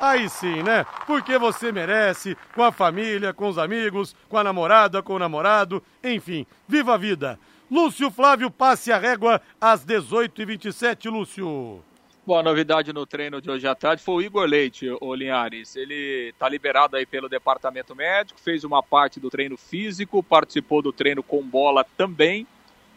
[0.00, 0.86] Aí sim, né?
[1.06, 5.82] Porque você merece, com a família, com os amigos, com a namorada, com o namorado,
[6.02, 7.38] enfim, viva a vida.
[7.70, 11.84] Lúcio Flávio, passe a régua às 18h27, Lúcio.
[12.26, 15.76] Boa novidade no treino de hoje à tarde foi o Igor Leite, o Linhares.
[15.76, 20.92] Ele está liberado aí pelo departamento médico, fez uma parte do treino físico, participou do
[20.92, 22.46] treino com bola também.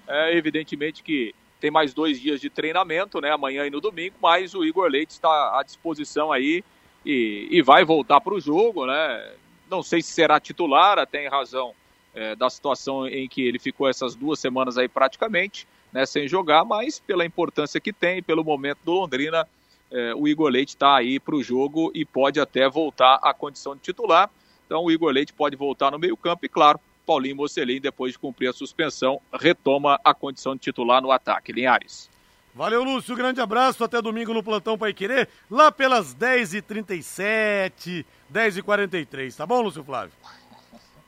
[0.08, 3.32] É, evidentemente que tem mais dois dias de treinamento, né?
[3.32, 6.64] Amanhã e no domingo, mas o Igor Leite está à disposição aí
[7.06, 9.34] e, e vai voltar para o jogo, né?
[9.70, 11.74] Não sei se será titular, até em razão
[12.14, 16.64] é, da situação em que ele ficou essas duas semanas aí praticamente, né, sem jogar,
[16.64, 19.48] mas pela importância que tem, pelo momento do Londrina,
[19.92, 23.76] é, o Igor Leite está aí para o jogo e pode até voltar à condição
[23.76, 24.30] de titular.
[24.66, 28.48] Então o Igor Leite pode voltar no meio-campo e, claro, Paulinho Mocelin, depois de cumprir
[28.48, 31.52] a suspensão, retoma a condição de titular no ataque.
[31.52, 32.10] Linhares.
[32.56, 33.16] Valeu, Lúcio.
[33.16, 33.84] Grande abraço.
[33.84, 39.36] Até domingo no Plantão Pai Querer, lá pelas 10h37, 10h43.
[39.36, 40.14] Tá bom, Lúcio Flávio?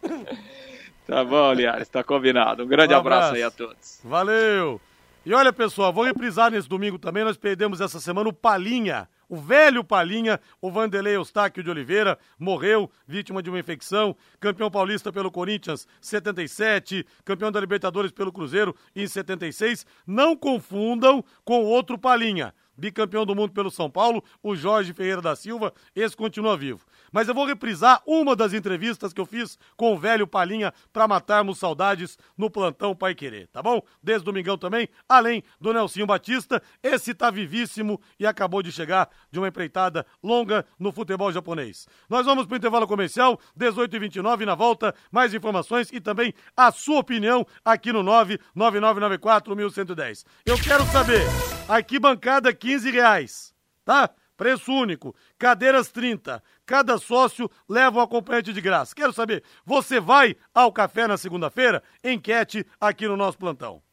[1.06, 1.88] tá bom, Liares.
[1.88, 2.64] Tá combinado.
[2.64, 3.30] Um grande um abraço.
[3.30, 4.00] abraço aí a todos.
[4.04, 4.82] Valeu.
[5.26, 7.24] E olha, pessoal, vou reprisar nesse domingo também.
[7.24, 12.90] Nós perdemos essa semana o Palinha o velho Palinha, o Vanderlei Eustáquio de Oliveira, morreu
[13.08, 19.08] vítima de uma infecção, campeão paulista pelo Corinthians 77, campeão da Libertadores pelo Cruzeiro em
[19.08, 19.86] 76.
[20.06, 22.54] Não confundam com outro Palinha.
[22.78, 26.86] Bicampeão do mundo pelo São Paulo, o Jorge Ferreira da Silva, esse continua vivo.
[27.12, 31.08] Mas eu vou reprisar uma das entrevistas que eu fiz com o velho Palinha para
[31.08, 33.82] matarmos saudades no plantão Pai Querer, tá bom?
[34.02, 39.40] Desde domingão também, além do Nelsinho Batista, esse tá vivíssimo e acabou de chegar de
[39.40, 41.88] uma empreitada longa no futebol japonês.
[42.10, 46.72] Nós vamos pro intervalo comercial, 18 e 29 na volta, mais informações e também a
[46.72, 50.26] sua opinião aqui no 99994 1110.
[50.46, 51.22] Eu quero saber,
[51.68, 53.54] arquibancada 15 reais,
[53.86, 54.10] tá?
[54.36, 56.42] Preço único, cadeiras 30.
[56.66, 58.96] Cada sócio leva um acompanhante de graça.
[58.96, 61.84] Quero saber, você vai ao café na segunda-feira?
[62.04, 63.84] Enquete aqui no nosso plantão.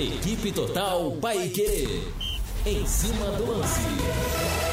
[0.00, 2.02] Equipe Total Paique.
[2.66, 4.65] Em cima do lance.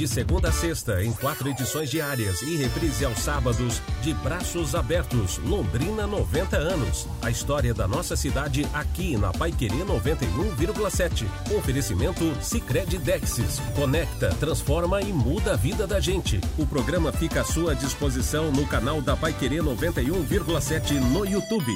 [0.00, 5.36] De segunda a sexta, em quatro edições diárias e reprise aos sábados, de braços abertos,
[5.44, 7.06] Londrina 90 anos.
[7.20, 11.26] A história da nossa cidade aqui na Paiquerê 91,7.
[11.54, 13.60] Oferecimento Sicredi Dexis.
[13.76, 16.40] Conecta, transforma e muda a vida da gente.
[16.56, 21.74] O programa fica à sua disposição no canal da Paiquerê 91,7 no YouTube.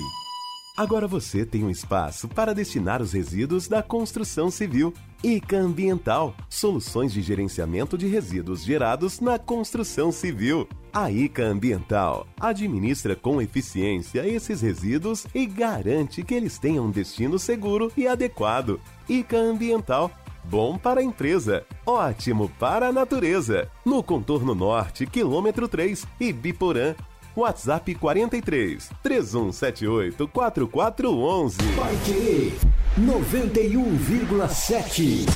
[0.74, 4.94] Agora você tem um espaço para destinar os resíduos da construção civil.
[5.24, 10.68] ICA Ambiental soluções de gerenciamento de resíduos gerados na construção civil.
[10.92, 17.38] A ICA Ambiental administra com eficiência esses resíduos e garante que eles tenham um destino
[17.38, 18.78] seguro e adequado.
[19.08, 20.10] ICA Ambiental
[20.46, 23.66] Bom para a empresa, ótimo para a natureza.
[23.82, 26.94] No contorno norte, quilômetro 3, Ibiporã,
[27.34, 31.56] WhatsApp 43 3178 4411.
[31.76, 35.26] Vai querer 91,7.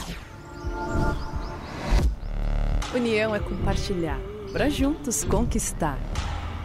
[2.94, 4.21] União é compartilhar,
[4.53, 5.99] para juntos conquistar.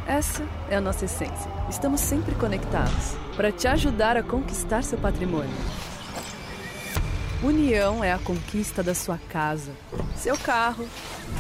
[0.05, 1.51] Essa é a nossa essência.
[1.67, 5.49] Estamos sempre conectados para te ajudar a conquistar seu patrimônio.
[7.43, 9.73] União é a conquista da sua casa,
[10.15, 10.87] seu carro,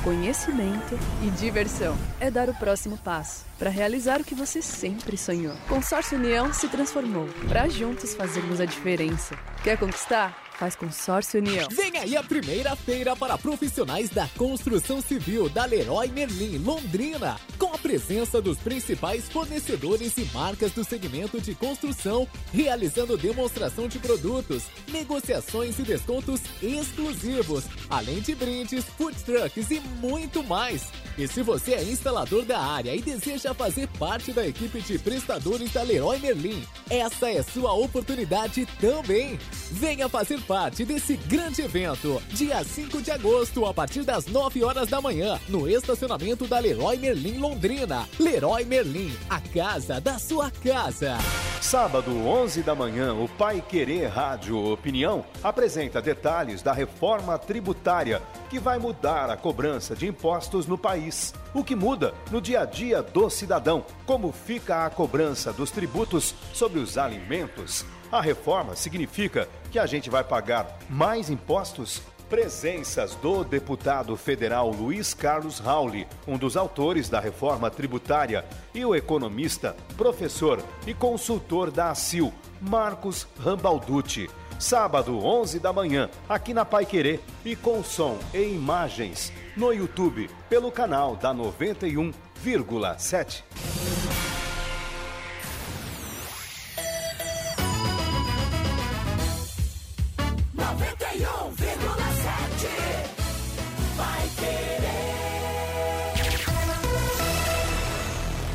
[0.03, 1.97] conhecimento e diversão.
[2.19, 5.55] É dar o próximo passo para realizar o que você sempre sonhou.
[5.69, 9.33] Consórcio União se transformou para juntos fazermos a diferença.
[9.63, 10.37] Quer conquistar?
[10.57, 11.67] Faz Consórcio União.
[11.71, 17.73] Vem aí a primeira feira para profissionais da construção civil da Leroy Merlin, Londrina, com
[17.73, 24.63] a presença dos principais fornecedores e marcas do segmento de construção, realizando demonstração de produtos,
[24.89, 30.83] negociações e descontos exclusivos, além de brindes, food trucks e muito mais.
[31.17, 35.71] E se você é instalador da área e deseja fazer parte da equipe de prestadores
[35.71, 39.37] da Leroy Merlin, essa é sua oportunidade também.
[39.71, 44.87] Venha fazer parte desse grande evento, dia 5 de agosto, a partir das 9 horas
[44.87, 48.07] da manhã, no estacionamento da Leroy Merlin Londrina.
[48.19, 51.17] Leroy Merlin, a casa da sua casa.
[51.59, 58.59] Sábado, 11 da manhã, o Pai Querer Rádio Opinião apresenta detalhes da reforma tributária que
[58.59, 61.33] vai mudar a cobrança de impostos no país.
[61.51, 63.83] O que muda no dia a dia do cidadão?
[64.05, 67.83] Como fica a cobrança dos tributos sobre os alimentos?
[68.13, 71.99] A reforma significa que a gente vai pagar mais impostos?
[72.29, 78.93] Presenças do deputado federal Luiz Carlos Rauli, um dos autores da reforma tributária, e o
[78.93, 84.29] economista, professor e consultor da ACIL, Marcos Rambalducci.
[84.59, 90.29] Sábado, 11 da manhã, aqui na Pai Querer e com som e imagens no YouTube
[90.47, 94.02] pelo canal da 91,7.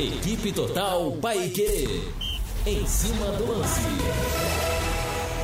[0.00, 2.02] Equipe Total Paique.
[2.66, 3.80] Em cima do lance.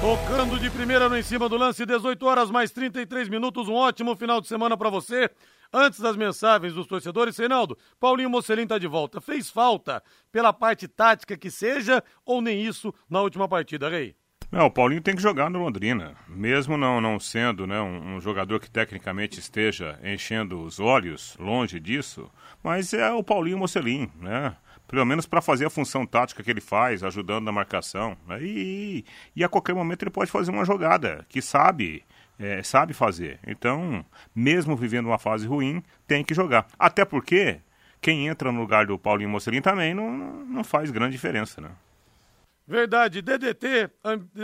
[0.01, 3.69] Tocando de primeira no em cima do lance, 18 horas mais 33 minutos.
[3.69, 5.31] Um ótimo final de semana para você.
[5.73, 9.21] Antes das mensagens dos torcedores, Reinaldo, Paulinho Mocelin tá de volta.
[9.21, 14.15] Fez falta pela parte tática que seja ou nem isso na última partida, Rei?
[14.55, 16.15] Não, o Paulinho tem que jogar no Londrina.
[16.29, 21.81] Mesmo não, não sendo né, um, um, jogador que tecnicamente esteja enchendo os olhos, longe
[21.81, 22.31] disso,
[22.63, 24.55] mas é o Paulinho Mocelin, né?
[24.87, 28.17] Pelo menos para fazer a função tática que ele faz, ajudando na marcação.
[28.29, 28.45] Né?
[28.45, 32.05] E, e, a qualquer momento ele pode fazer uma jogada que sabe,
[32.39, 33.41] é, sabe fazer.
[33.45, 36.69] Então, mesmo vivendo uma fase ruim, tem que jogar.
[36.79, 37.59] Até porque
[38.01, 41.71] quem entra no lugar do Paulinho Mocelin também não, não faz grande diferença, né?
[42.67, 43.91] Verdade, DDT,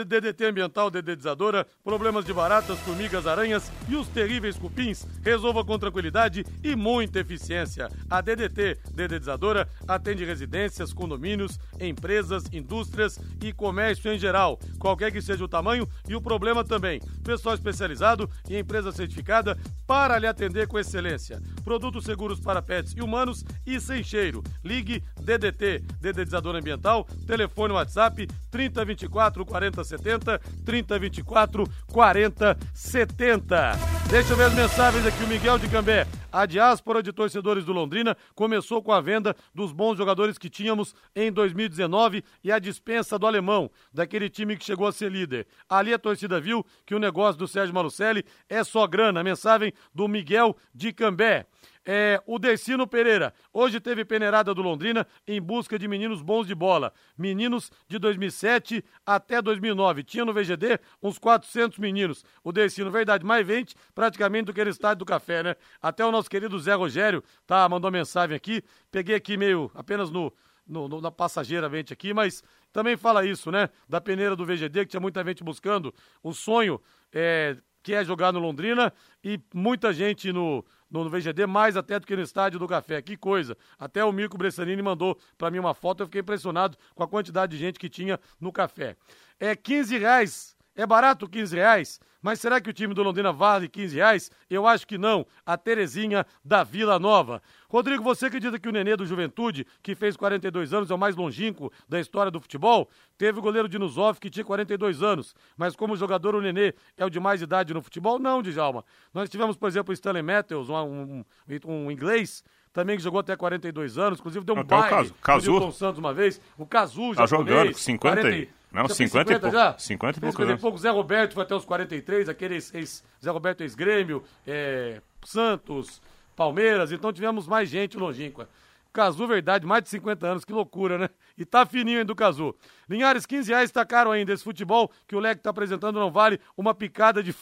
[0.05, 6.45] DDT ambiental, dedetizadora, problemas de baratas, formigas, aranhas e os terríveis cupins, resolva com tranquilidade
[6.63, 7.89] e muita eficiência.
[8.11, 15.43] A DDT, dedetizadora, atende residências, condomínios, empresas, indústrias e comércio em geral, qualquer que seja
[15.43, 17.01] o tamanho e o problema também.
[17.25, 19.57] Pessoal especializado e empresa certificada
[19.87, 21.41] para lhe atender com excelência.
[21.65, 24.43] Produtos seguros para pets e humanos e sem cheiro.
[24.63, 33.73] Ligue DDT, dedetizadora ambiental, telefone WhatsApp WhatsApp 3024 4070, 3024 4070.
[34.11, 35.23] Deixa eu ver as mensagens aqui.
[35.23, 36.07] O Miguel de Cambé.
[36.33, 40.95] A diáspora de torcedores do Londrina começou com a venda dos bons jogadores que tínhamos
[41.15, 45.47] em 2019 e a dispensa do alemão, daquele time que chegou a ser líder.
[45.69, 49.25] Ali a torcida viu que o negócio do Sérgio Malucelli é só grana.
[49.25, 51.47] Mensagem do Miguel de Cambé.
[51.85, 53.33] É, o Decino Pereira.
[53.53, 56.93] Hoje teve peneirada do Londrina em busca de meninos bons de bola.
[57.17, 60.05] Meninos de 2007 até 2009.
[60.05, 62.25] Tinha no VGD uns 400 meninos.
[62.45, 65.57] O Decino, verdade, mais 20 praticamente do que no estádio do café, né?
[65.81, 68.63] Até o nosso querido Zé Rogério tá, mandou mensagem aqui.
[68.91, 70.33] Peguei aqui meio apenas no,
[70.67, 73.69] no, no, na passageira vente aqui, mas também fala isso, né?
[73.89, 76.81] Da peneira do VGD, que tinha muita gente buscando o sonho
[77.13, 81.99] é, que é jogar no Londrina e muita gente no, no, no, VGD, mais até
[81.99, 83.01] do que no Estádio do Café.
[83.01, 83.57] Que coisa!
[83.79, 87.53] Até o Mirko Bressanini mandou para mim uma foto, eu fiquei impressionado com a quantidade
[87.53, 88.97] de gente que tinha no café.
[89.39, 93.69] É 15 reais é barato 15 reais, mas será que o time do Londrina vale
[93.69, 94.31] 15 reais?
[94.49, 95.27] Eu acho que não.
[95.45, 97.43] A Terezinha da Vila Nova.
[97.69, 101.17] Rodrigo, você acredita que o Nenê do Juventude, que fez 42 anos, é o mais
[101.17, 102.89] longínquo da história do futebol?
[103.17, 107.11] Teve o goleiro Dinuzov, que tinha 42 anos, mas como jogador o Nenê é o
[107.11, 108.19] de mais idade no futebol?
[108.19, 108.85] Não, Djalma.
[109.15, 111.25] Nós tivemos, por exemplo, o Stanley Matthews, um, um,
[111.65, 115.09] um inglês, também que jogou até 42 anos, inclusive deu um até baile.
[115.09, 115.73] O Cazu.
[115.73, 116.41] Santos uma vez.
[116.57, 118.60] O Cazu já tá jogando com 50 40...
[118.73, 119.79] Não, já 50, 50 e já?
[119.79, 120.61] 50 e poucos anos.
[120.61, 120.79] pouco.
[120.79, 126.01] Zé Roberto foi até os 43, aquele ex, ex Zé Roberto ex-grêmio, é, Santos,
[126.37, 128.49] Palmeiras, então tivemos mais gente longínqua.
[128.93, 131.11] Cazu, verdade, mais de 50 anos, que loucura, né?
[131.39, 132.55] E tá fininho ainda o Cazu.
[132.89, 134.33] Linhares, 15 reais tá caro ainda.
[134.33, 137.33] Esse futebol que o Leque tá apresentando não vale uma picada de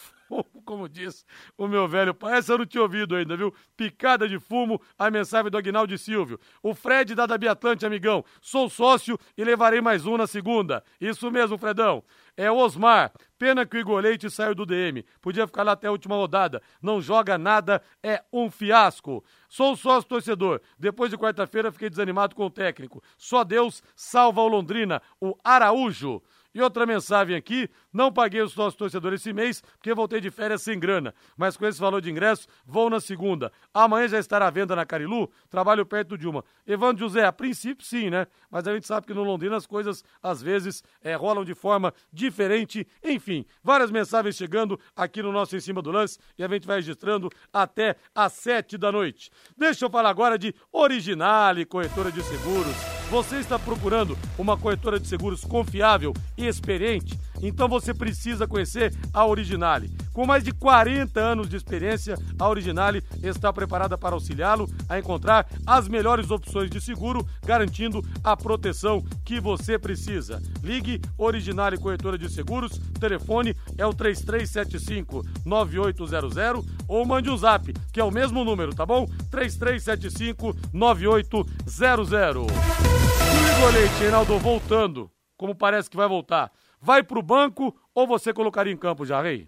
[0.65, 1.25] como diz
[1.57, 2.37] o meu velho pai.
[2.37, 3.53] Essa eu não tinha ouvido ainda, viu?
[3.75, 6.39] Picada de fumo, a mensagem do Agnaldo Silvio.
[6.61, 8.23] O Fred da Dabi Atlante, amigão.
[8.41, 10.83] Sou sócio e levarei mais um na segunda.
[10.99, 12.03] Isso mesmo, Fredão.
[12.37, 13.11] É Osmar.
[13.37, 15.03] Pena que o Igor Leite saiu do DM.
[15.21, 16.61] Podia ficar lá até a última rodada.
[16.81, 19.23] Não joga nada, é um fiasco.
[19.47, 20.61] Sou sócio torcedor.
[20.77, 23.01] Depois de quarta-feira fiquei desanimado com o técnico.
[23.17, 26.21] Só Deus salva o Londrina, o Araújo.
[26.53, 30.61] E outra mensagem aqui, não paguei os nossos torcedores esse mês, porque voltei de férias
[30.63, 31.13] sem grana.
[31.37, 33.51] Mas com esse valor de ingresso, vou na segunda.
[33.73, 36.43] Amanhã já estará à venda na Carilu, trabalho perto de uma.
[36.65, 38.27] Evandro José, a princípio sim, né?
[38.49, 41.93] Mas a gente sabe que no Londrina as coisas, às vezes, é, rolam de forma
[42.11, 42.87] diferente.
[43.03, 46.77] Enfim, várias mensagens chegando aqui no nosso Em Cima do Lance e a gente vai
[46.77, 49.29] registrando até às sete da noite.
[49.57, 52.75] Deixa eu falar agora de Originale, corretora de seguros.
[53.09, 56.13] Você está procurando uma corretora de seguros confiável
[56.45, 57.17] experiente?
[57.41, 59.89] Então você precisa conhecer a Originale.
[60.13, 65.47] Com mais de 40 anos de experiência, a Originale está preparada para auxiliá-lo a encontrar
[65.65, 70.41] as melhores opções de seguro, garantindo a proteção que você precisa.
[70.61, 77.99] Ligue Originale Corretora de Seguros, telefone é o 3375 9800 ou mande um zap, que
[77.99, 79.05] é o mesmo número, tá bom?
[79.31, 82.09] 3375 9800.
[82.11, 87.75] E o Igor Leite, Reinaldo, voltando, como parece que vai voltar vai para o banco
[87.95, 89.47] ou você colocaria em campo já, Rei?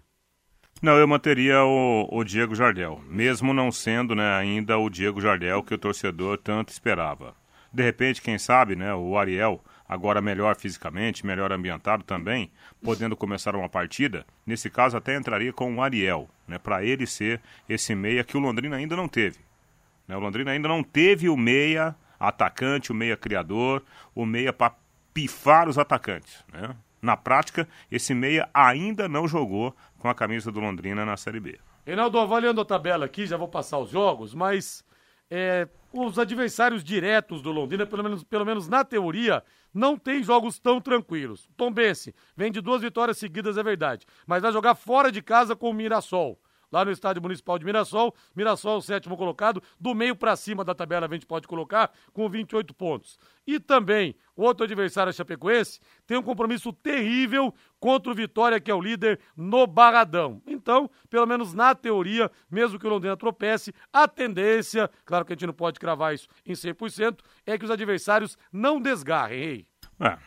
[0.80, 5.62] Não, eu manteria o, o, Diego Jardel, mesmo não sendo né, ainda o Diego Jardel
[5.62, 7.34] que o torcedor tanto esperava.
[7.72, 12.50] De repente, quem sabe, né, o Ariel, agora melhor fisicamente, melhor ambientado também,
[12.82, 17.40] podendo começar uma partida, nesse caso até entraria com o Ariel, né, para ele ser
[17.68, 19.38] esse meia que o Londrina ainda não teve.
[20.08, 24.74] Né, o Londrina ainda não teve o meia atacante, o meia criador, o meia para
[25.12, 26.44] pifar os atacantes.
[26.52, 26.74] Né?
[27.00, 31.58] Na prática, esse meia ainda não jogou com a camisa do Londrina na Série B.
[31.84, 34.84] Reinaldo, avaliando a tabela aqui, já vou passar os jogos, mas
[35.28, 39.42] é, os adversários diretos do Londrina, pelo menos, pelo menos na teoria,
[39.74, 41.48] não tem jogos tão tranquilos.
[41.56, 45.56] Tom Bense vem de duas vitórias seguidas, é verdade, mas vai jogar fora de casa
[45.56, 46.38] com o Mirassol
[46.72, 48.14] lá no Estádio Municipal de Mirassol.
[48.34, 52.28] Mirassol, o sétimo colocado, do meio para cima da tabela a gente pode colocar, com
[52.28, 53.18] 28 pontos.
[53.46, 58.70] E também, o outro adversário, a Chapecoense, tem um compromisso terrível contra o Vitória, que
[58.70, 60.40] é o líder no Barradão.
[60.46, 65.34] Então, pelo menos na teoria, mesmo que o Londrina tropece, a tendência, claro que a
[65.34, 69.66] gente não pode cravar isso em 100%, é que os adversários não desgarrem, hein?
[70.00, 70.18] É,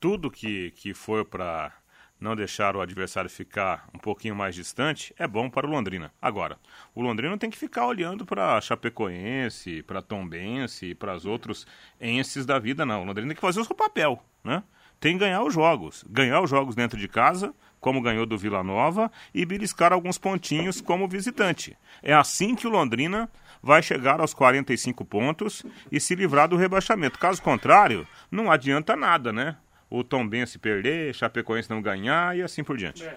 [0.00, 1.72] tudo que, que for para
[2.24, 6.10] não deixar o adversário ficar um pouquinho mais distante, é bom para o Londrina.
[6.20, 6.58] Agora,
[6.94, 11.66] o Londrina tem que ficar olhando para Chapecoense, para Tombense, para os outros
[12.00, 13.02] enses da vida, não.
[13.02, 14.64] O Londrina tem que fazer o seu papel, né?
[14.98, 16.02] Tem que ganhar os jogos.
[16.08, 20.80] Ganhar os jogos dentro de casa, como ganhou do Vila Nova, e beliscar alguns pontinhos
[20.80, 21.76] como visitante.
[22.02, 23.28] É assim que o Londrina
[23.62, 25.62] vai chegar aos 45 pontos
[25.92, 27.18] e se livrar do rebaixamento.
[27.18, 29.56] Caso contrário, não adianta nada, né?
[29.96, 33.04] O Tom se perder, Chapecoense não ganhar e assim por diante.
[33.04, 33.16] É.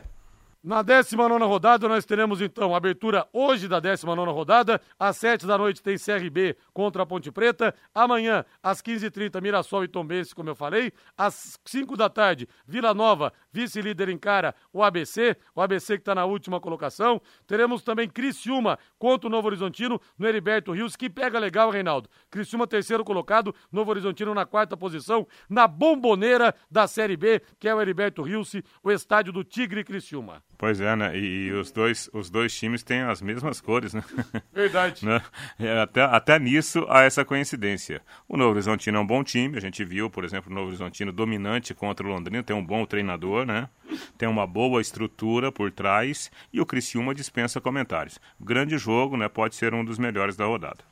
[0.63, 4.81] Na 19 rodada, nós teremos então a abertura hoje da 19 rodada.
[4.99, 7.75] Às 7 da noite tem CRB contra a Ponte Preta.
[7.93, 10.91] Amanhã, às 15h30, Mirassol e Tombense, como eu falei.
[11.15, 15.37] Às 5 da tarde, Vila Nova, vice-líder em cara, o ABC.
[15.55, 17.21] O ABC que está na última colocação.
[17.45, 22.09] Teremos também Criciúma contra o Novo Horizontino no Heriberto Rios, que pega legal, Reinaldo.
[22.31, 27.75] Criciúma, terceiro colocado, Novo Horizontino na quarta posição, na bomboneira da Série B, que é
[27.75, 30.43] o Heriberto Rios, o estádio do Tigre Criciúma.
[30.57, 31.15] Pois é, né?
[31.15, 34.03] E, e, os, dois, os dois times têm as mesmas cores, né?
[34.51, 35.05] Verdade.
[35.05, 35.21] né?
[35.59, 38.01] É, até, até nisso há essa coincidência.
[38.27, 41.11] O Novo Horizontino é um bom time, a gente viu, por exemplo, o Novo Horizontino
[41.11, 43.69] dominante contra o Londrina, tem um bom treinador, né?
[44.17, 48.19] Tem uma boa estrutura por trás e o Criciúma dispensa comentários.
[48.39, 49.29] Grande jogo, né?
[49.29, 50.83] Pode ser um dos melhores da rodada.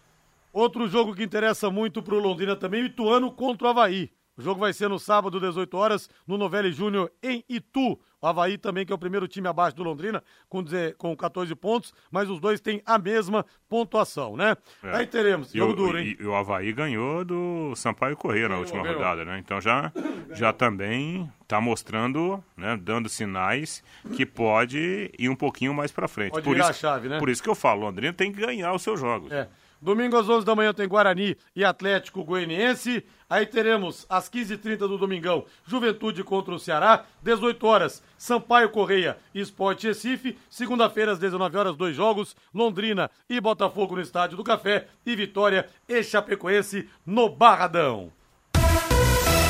[0.53, 4.11] Outro jogo que interessa muito para o Londrina também, o Ituano contra o Havaí.
[4.37, 7.97] O jogo vai ser no sábado, 18 horas, no Novelli Júnior, em Itu.
[8.25, 10.63] Havaí também, que é o primeiro time abaixo do Londrina, com,
[10.97, 14.55] com 14 pontos, mas os dois têm a mesma pontuação, né?
[14.83, 14.97] É.
[14.97, 16.15] Aí teremos, jogo o, duro, hein?
[16.19, 18.97] E, e, o Havaí ganhou do Sampaio Correia na última ganhou.
[18.97, 19.39] rodada, né?
[19.39, 19.91] Então já,
[20.31, 23.83] já também está mostrando, né, dando sinais
[24.15, 26.31] que pode ir um pouquinho mais para frente.
[26.31, 27.19] Pode por isso, a chave, né?
[27.19, 29.31] Por isso que eu falo, o Londrina tem que ganhar os seus jogos.
[29.31, 29.47] É.
[29.81, 33.05] Domingo às 11 da manhã tem Guarani e Atlético Goianiense.
[33.29, 37.05] Aí teremos às 15h30 do Domingão, Juventude contra o Ceará.
[37.21, 40.37] 18 horas, Sampaio Correia e Esporte Recife.
[40.49, 44.87] Segunda-feira, às 19 horas, dois jogos: Londrina e Botafogo no Estádio do Café.
[45.05, 48.11] E Vitória e Chapecoense no Barradão.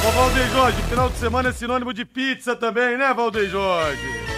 [0.07, 4.34] Ô, Valdeir Jorge, final de semana é sinônimo de pizza também, né, Valdeir Jorge?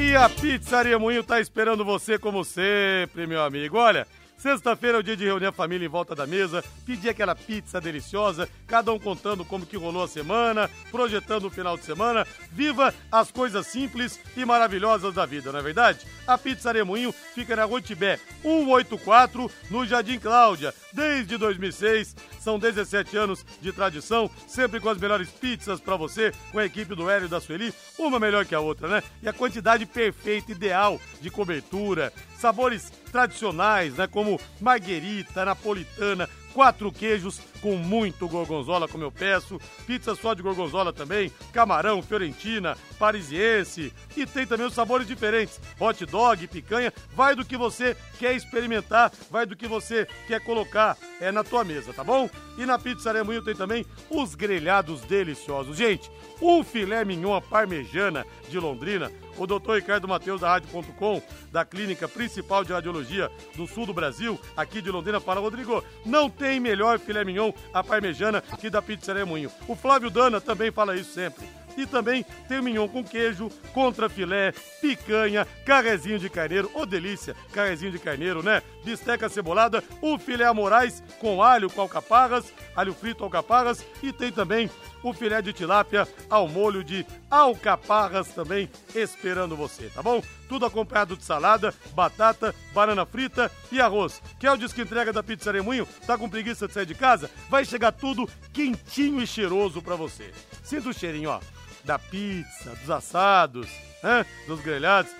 [0.00, 3.76] E a Pizzaria Moinho tá esperando você como sempre, meu amigo.
[3.76, 4.06] Olha,
[4.38, 7.80] Sexta-feira é o dia de reunir a família em volta da mesa, pedir aquela pizza
[7.80, 12.24] deliciosa, cada um contando como que rolou a semana, projetando o final de semana.
[12.52, 16.06] Viva as coisas simples e maravilhosas da vida, não é verdade?
[16.24, 22.14] A Pizzaria Moinho fica na Rua Tibé 184, no Jardim Cláudia, desde 2006.
[22.38, 26.94] São 17 anos de tradição, sempre com as melhores pizzas para você, com a equipe
[26.94, 29.02] do Hélio e da Sueli, uma melhor que a outra, né?
[29.20, 34.06] E a quantidade perfeita, ideal de cobertura, sabores tradicionais, né?
[34.06, 40.92] Como marguerita, napolitana, quatro queijos com muito gorgonzola, como eu peço, pizza só de gorgonzola
[40.92, 47.44] também, camarão, fiorentina, parisiense e tem também os sabores diferentes, hot dog, picanha, vai do
[47.44, 52.04] que você quer experimentar, vai do que você quer colocar é na tua mesa, tá
[52.04, 52.30] bom?
[52.56, 55.76] E na Pizzaria Moinho tem também os grelhados deliciosos.
[55.76, 62.08] Gente, um filé mignon parmejana de Londrina o doutor Ricardo Mateus, da Rádio.com, da Clínica
[62.08, 66.98] Principal de Radiologia do Sul do Brasil, aqui de Londrina, fala, Rodrigo, não tem melhor
[66.98, 69.50] filé mignon a parmejana que da Pizzaria Moinho.
[69.66, 71.46] O Flávio Dana também fala isso sempre.
[71.76, 77.36] E também tem mignon com queijo, contra filé, picanha, carrezinho de carneiro, ô oh, delícia,
[77.52, 78.62] carrezinho de carneiro, né?
[78.84, 84.32] Bisteca cebolada, o filé a morais com alho com alcaparras, alho frito alcaparras e tem
[84.32, 84.68] também
[85.04, 90.20] o filé de tilápia ao molho de alcaparras também esperando você, tá bom?
[90.48, 94.22] Tudo acompanhado de salada, batata, banana frita e arroz.
[94.40, 95.86] Quer o disco entrega da Pizzaria Moinho?
[96.06, 97.30] Tá com preguiça de sair de casa?
[97.48, 100.32] Vai chegar tudo quentinho e cheiroso para você.
[100.64, 101.40] Sinta o cheirinho, ó
[101.88, 103.66] da pizza, dos assados,
[104.02, 104.24] né?
[104.46, 105.10] dos grelhados.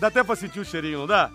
[0.00, 1.30] Dá até pra sentir o cheirinho, não dá?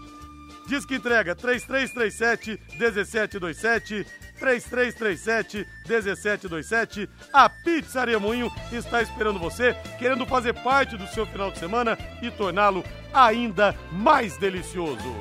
[0.68, 4.06] Diz que entrega 3337 1727
[4.44, 7.10] 3337 1727.
[7.32, 12.30] A Pizzaria Moinho está esperando você, querendo fazer parte do seu final de semana e
[12.30, 12.84] torná-lo
[13.14, 15.16] ainda mais delicioso.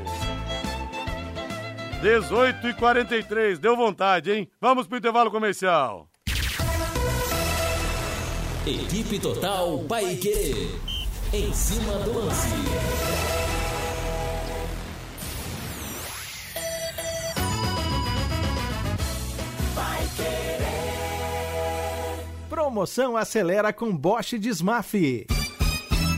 [2.02, 4.50] 18 e 43, deu vontade, hein?
[4.60, 6.08] Vamos pro intervalo comercial.
[8.66, 10.68] Equipe Total Paique.
[11.32, 13.41] Em cima do lance.
[22.62, 25.26] Promoção acelera com Bosch Desmaf.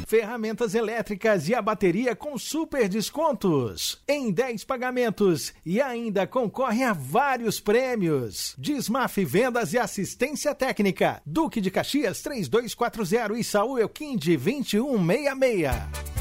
[0.07, 6.93] Ferramentas elétricas e a bateria com super descontos em 10 pagamentos e ainda concorre a
[6.93, 8.55] vários prêmios.
[8.59, 11.23] Dismaf Vendas e Assistência Técnica.
[11.25, 16.14] Duque de Caxias 3240 e Saúl Elquinde 2166.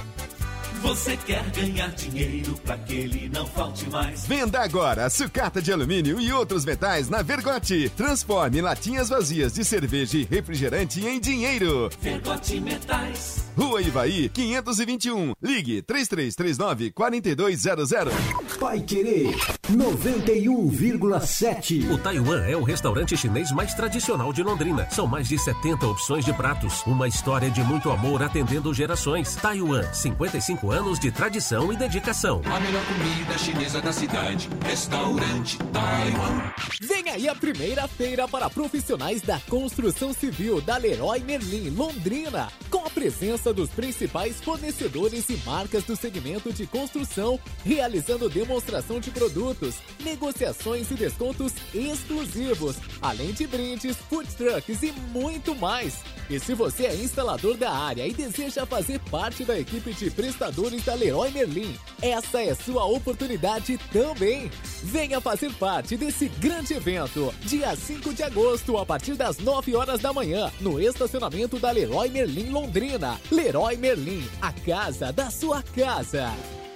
[0.84, 4.28] Você quer ganhar dinheiro para que ele não falte mais?
[4.28, 7.90] Venda agora sucata de alumínio e outros metais na Vergote.
[7.96, 11.90] Transforme latinhas vazias de cerveja e refrigerante em dinheiro.
[12.02, 13.46] Vergote Metais.
[13.58, 15.32] Rua Ivaí, 521.
[15.42, 18.14] Ligue 3339 4200.
[18.60, 19.34] Pai Querer
[19.72, 21.94] 91,7.
[21.94, 24.86] O Taiwan é o restaurante chinês mais tradicional de Londrina.
[24.92, 26.84] São mais de 70 opções de pratos.
[26.86, 29.34] Uma história de muito amor atendendo gerações.
[29.36, 32.42] Taiwan, 55 anos de tradição e dedicação.
[32.46, 34.50] A melhor comida chinesa da cidade.
[34.66, 36.52] Restaurante Taiwan.
[36.82, 42.52] Vem aí a primeira feira para profissionais da construção civil da Leroy Merlin, Londrina.
[42.72, 49.12] Com a presença dos principais fornecedores e marcas do segmento de construção, realizando demonstração de
[49.12, 55.98] produtos, negociações e descontos exclusivos, além de brindes, food trucks e muito mais.
[56.30, 60.63] E se você é instalador da área e deseja fazer parte da equipe de prestadores
[60.64, 64.50] da Leroy Merlin, essa é sua oportunidade também.
[64.82, 70.00] Venha fazer parte desse grande evento, dia 5 de agosto, a partir das 9 horas
[70.00, 73.20] da manhã, no estacionamento da Leroy Merlin Londrina.
[73.30, 76.32] Leroy Merlin, a casa da sua casa.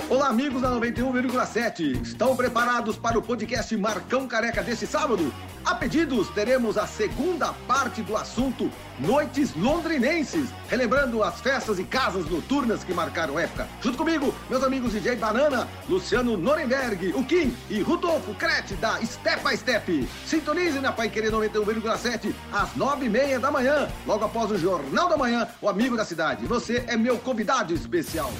[0.09, 2.01] Olá, amigos da 91,7.
[2.01, 5.33] Estão preparados para o podcast Marcão Careca desse sábado?
[5.65, 12.25] A pedidos, teremos a segunda parte do assunto Noites Londrinenses, relembrando as festas e casas
[12.29, 13.67] noturnas que marcaram época.
[13.81, 19.43] Junto comigo, meus amigos DJ Banana, Luciano Norenberg, o Kim e Rudolfo Crete da Step
[19.43, 20.07] by Step.
[20.25, 25.09] Sintonize na Pai Querer 91,7 às nove e meia da manhã, logo após o Jornal
[25.09, 26.45] da Manhã, o Amigo da Cidade.
[26.45, 28.31] Você é meu convidado especial.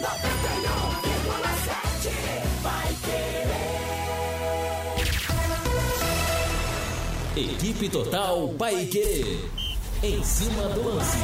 [0.00, 0.08] 91,7
[2.62, 3.50] vai querer.
[7.36, 9.44] Equipe Total Paique.
[10.02, 11.18] Em cima do lance.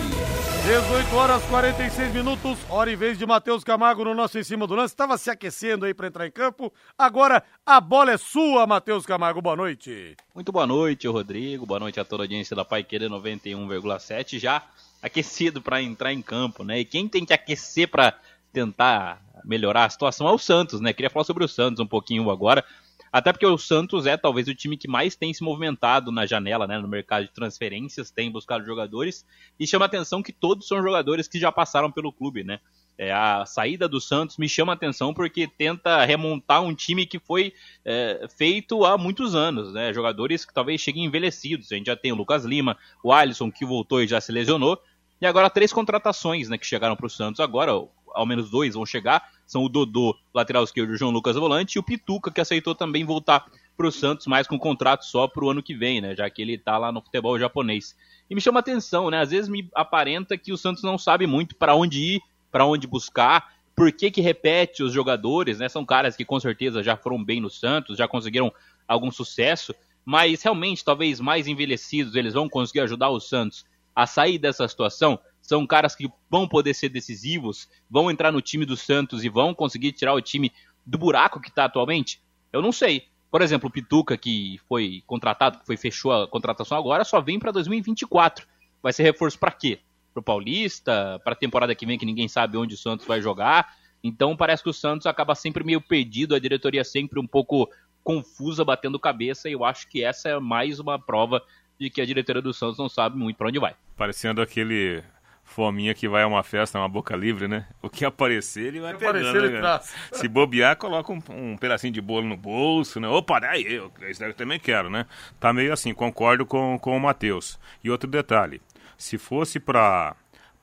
[0.67, 4.75] 18 horas 46 minutos, hora e vez de Matheus Camargo no nosso em cima do
[4.75, 4.93] lance.
[4.93, 6.71] Estava se aquecendo aí para entrar em campo.
[6.99, 9.41] Agora a bola é sua, Matheus Camargo.
[9.41, 10.15] Boa noite.
[10.35, 11.65] Muito boa noite, Rodrigo.
[11.65, 14.39] Boa noite a toda a audiência da Pai Querer 91,7.
[14.39, 14.63] Já
[15.03, 16.81] aquecido para entrar em campo, né?
[16.81, 18.19] E quem tem que aquecer para
[18.57, 20.95] tentar melhorar a situação é o Santos, né?
[20.95, 22.65] Queria falar sobre o Santos um pouquinho agora.
[23.13, 26.67] Até porque o Santos é talvez o time que mais tem se movimentado na janela,
[26.67, 29.25] né, no mercado de transferências, tem buscado jogadores
[29.61, 32.59] e chama atenção que todos são jogadores que já passaram pelo clube, né?
[32.99, 37.53] É, a saída do Santos me chama atenção porque tenta remontar um time que foi
[37.85, 39.93] é, feito há muitos anos, né?
[39.93, 41.71] Jogadores que talvez cheguem envelhecidos.
[41.71, 44.81] A gente já tem o Lucas Lima, o Alisson que voltou e já se lesionou,
[45.21, 47.73] e agora três contratações, né, que chegaram para o Santos agora
[48.15, 51.79] ao menos dois vão chegar, são o Dodô, lateral esquerdo, o João Lucas Volante, e
[51.79, 53.47] o Pituca, que aceitou também voltar
[53.77, 56.17] para o Santos, mas com contrato só para o ano que vem, né?
[56.17, 57.95] Já que ele está lá no futebol japonês.
[58.29, 59.21] E me chama atenção, né?
[59.21, 62.87] Às vezes me aparenta que o Santos não sabe muito para onde ir, para onde
[62.87, 65.69] buscar, por que, que repete os jogadores, né?
[65.69, 68.51] São caras que com certeza já foram bem no Santos, já conseguiram
[68.89, 74.39] algum sucesso, mas realmente, talvez mais envelhecidos, eles vão conseguir ajudar o Santos a sair
[74.39, 79.25] dessa situação são caras que vão poder ser decisivos, vão entrar no time do Santos
[79.25, 80.53] e vão conseguir tirar o time
[80.85, 82.21] do buraco que está atualmente?
[82.53, 83.05] Eu não sei.
[83.31, 87.39] Por exemplo, o Pituca, que foi contratado, que foi fechou a contratação agora, só vem
[87.39, 88.47] para 2024.
[88.83, 89.81] Vai ser reforço para quê?
[90.13, 91.21] Para o Paulista?
[91.23, 93.75] Para a temporada que vem, que ninguém sabe onde o Santos vai jogar?
[94.03, 97.69] Então parece que o Santos acaba sempre meio perdido, a diretoria sempre um pouco
[98.03, 101.43] confusa, batendo cabeça, e eu acho que essa é mais uma prova
[101.79, 103.75] de que a diretoria do Santos não sabe muito para onde vai.
[103.97, 105.03] Parecendo aquele
[105.47, 107.67] fominha que vai a uma festa, uma boca livre, né?
[107.81, 109.81] O que aparecer, ele vai que pegando, aparecer, né,
[110.11, 110.19] ele.
[110.19, 113.09] Se bobear, coloca um, um pedacinho de bolo no bolso, né?
[113.09, 115.07] Opa, daí eu, isso daí eu também quero, né?
[115.41, 117.59] Tá meio assim, concordo com, com o Matheus.
[117.83, 118.61] E outro detalhe,
[118.99, 120.15] se fosse para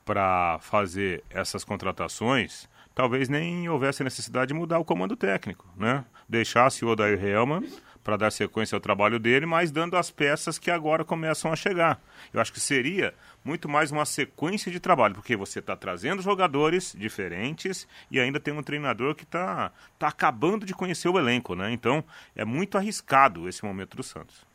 [0.05, 6.03] para fazer essas contratações, talvez nem houvesse necessidade de mudar o comando técnico, né?
[6.27, 7.63] Deixasse o Odair Helman
[8.03, 12.01] para dar sequência ao trabalho dele, mas dando as peças que agora começam a chegar.
[12.33, 16.95] Eu acho que seria muito mais uma sequência de trabalho, porque você está trazendo jogadores
[16.97, 21.71] diferentes e ainda tem um treinador que está tá acabando de conhecer o elenco, né?
[21.71, 22.03] Então
[22.35, 24.45] é muito arriscado esse momento do Santos.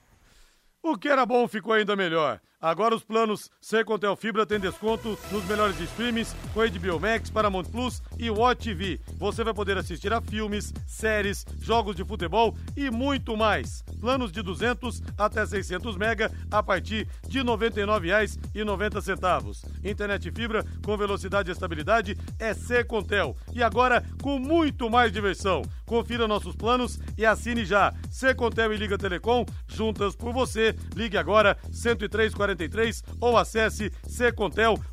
[0.83, 2.41] O que era bom ficou ainda melhor.
[2.61, 8.03] Agora os planos Secontel Fibra têm desconto nos melhores streamings com HBO Max, Paramount Plus
[8.19, 8.99] e Watch TV.
[9.17, 13.85] Você vai poder assistir a filmes, séries, jogos de futebol e muito mais.
[14.01, 19.65] Planos de 200 até 600 mega a partir de R$ 99,90.
[19.85, 23.37] Internet fibra com velocidade e estabilidade é Secontel.
[23.53, 25.63] E agora com muito mais diversão.
[25.87, 27.95] Confira nossos planos e assine já.
[28.11, 30.75] Secontel e Liga Telecom, juntas por você.
[30.97, 31.57] Ligue agora
[32.55, 34.89] 10343 ou acesse secontel.com.br.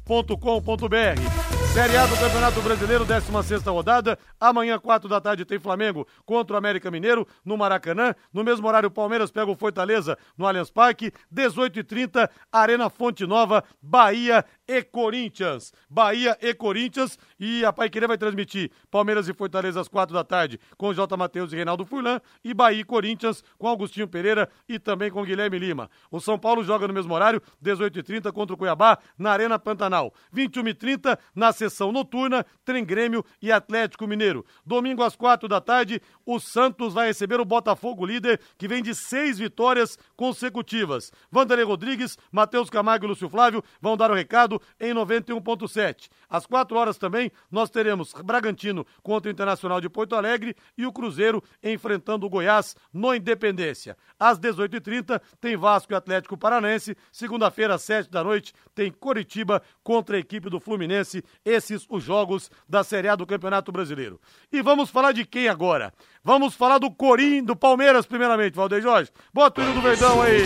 [1.76, 4.18] Série A do Campeonato Brasileiro, 16 rodada.
[4.39, 8.16] Amanhã, 4 da tarde, tem Flamengo contra o América Mineiro, no Maracanã.
[8.32, 11.12] No mesmo horário, o Palmeiras pega o Fortaleza no Allianz Parque.
[11.34, 15.74] 18h30, Arena Fonte Nova, Bahia e Corinthians.
[15.89, 17.20] Bahia e Corinthians.
[17.38, 21.18] E a Pai Querer vai transmitir Palmeiras e Fortaleza às 4 da tarde com J.
[21.18, 22.22] Matheus e Reinaldo Furlan.
[22.41, 25.89] E Bahia e Corinthians com Augustinho Pereira e também com Guilherme Lima.
[26.10, 30.13] O São Paulo joga no mesmo horário, 18h30 contra o Cuiabá, na Arena Pantanal.
[30.33, 34.45] 21h30, na sessão noturna, Trem Grêmio e Atlético Mineiro.
[34.65, 38.93] Domingo às 4 da tarde, o Santos vai receber o Botafogo líder, que vem de
[38.93, 41.11] seis vitórias consecutivas.
[41.31, 46.09] Vanderlei Rodrigues, Matheus Camargo e Lúcio Flávio vão dar o recado em 91.7.
[46.29, 50.91] Às 4 horas também, nós teremos Bragantino contra o Internacional de Porto Alegre e o
[50.91, 53.97] Cruzeiro enfrentando o Goiás no Independência.
[54.19, 56.95] Às 18h30, tem Vasco e Atlético Paranense.
[57.36, 61.21] Segunda-feira, às 7 da noite, tem Coritiba contra a equipe do Fluminense.
[61.43, 64.21] Esses os jogos da Série A do Campeonato Brasileiro.
[64.53, 65.93] E vamos falar de quem agora?
[66.23, 69.11] Vamos falar do Corim, do Palmeiras, primeiramente, Valdeir Jorge.
[69.33, 70.43] Bota o hino do Verdão aí.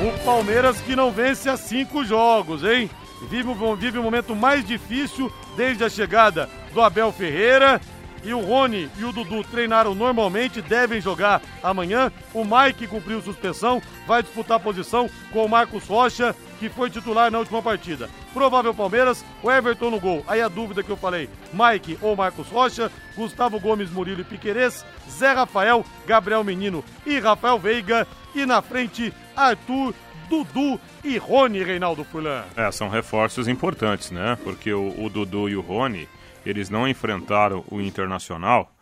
[0.00, 2.88] O Palmeiras que não vence há cinco jogos, hein?
[3.28, 7.78] Vive, vive o momento mais difícil desde a chegada do Abel Ferreira.
[8.26, 12.10] E o Rony e o Dudu treinaram normalmente, devem jogar amanhã.
[12.34, 17.30] O Mike cumpriu suspensão, vai disputar a posição com o Marcos Rocha, que foi titular
[17.30, 18.10] na última partida.
[18.34, 20.24] Provável Palmeiras, o Everton no gol.
[20.26, 24.84] Aí a dúvida que eu falei: Mike ou Marcos Rocha, Gustavo Gomes, Murilo e Piquerez,
[25.08, 28.08] Zé Rafael, Gabriel Menino e Rafael Veiga.
[28.34, 29.94] E na frente, Arthur,
[30.28, 32.42] Dudu e Rony Reinaldo Fulan.
[32.56, 34.36] É, são reforços importantes, né?
[34.42, 36.08] Porque o, o Dudu e o Rony,
[36.46, 38.72] eles não enfrentaram o Internacional.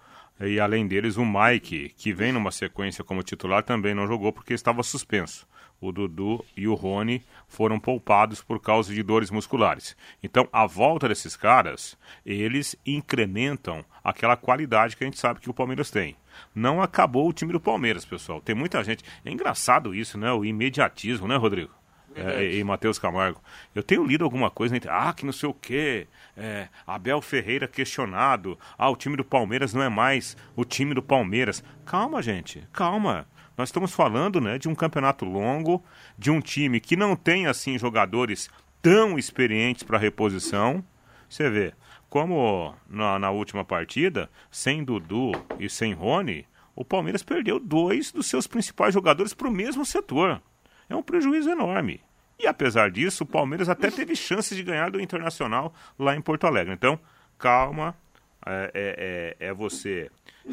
[0.41, 4.53] E além deles, o Mike, que vem numa sequência como titular, também não jogou porque
[4.53, 5.47] estava suspenso.
[5.81, 9.97] O Dudu e o Rony foram poupados por causa de dores musculares.
[10.23, 15.55] Então, a volta desses caras, eles incrementam aquela qualidade que a gente sabe que o
[15.55, 16.17] Palmeiras tem.
[16.55, 18.41] Não acabou o time do Palmeiras, pessoal.
[18.41, 19.05] Tem muita gente.
[19.25, 20.33] É engraçado isso, né?
[20.33, 21.71] O imediatismo, né, Rodrigo?
[22.15, 23.41] É, e Matheus Camargo.
[23.75, 26.07] Eu tenho lido alguma coisa, entre, ah, que não sei o quê.
[26.37, 28.59] É, Abel Ferreira questionado.
[28.79, 31.63] Ah, o time do Palmeiras não é mais o time do Palmeiras.
[31.85, 33.27] Calma, gente, calma.
[33.57, 35.83] Nós estamos falando né, de um campeonato longo,
[36.19, 38.51] de um time que não tem assim jogadores
[38.83, 40.85] tão experientes para reposição.
[41.29, 41.73] Você vê,
[42.09, 48.27] como na, na, última partida, sem Dudu e sem Rony, o Palmeiras perdeu dois dos
[48.27, 50.43] seus principais jogadores para o mesmo setor.
[50.89, 52.01] É um prejuízo enorme.
[52.39, 56.47] E apesar disso, o Palmeiras até teve chances de ganhar do Internacional lá em Porto
[56.47, 56.75] Alegre.
[56.75, 56.99] Então,
[57.39, 57.95] calma,
[58.45, 60.11] é, é, é, é você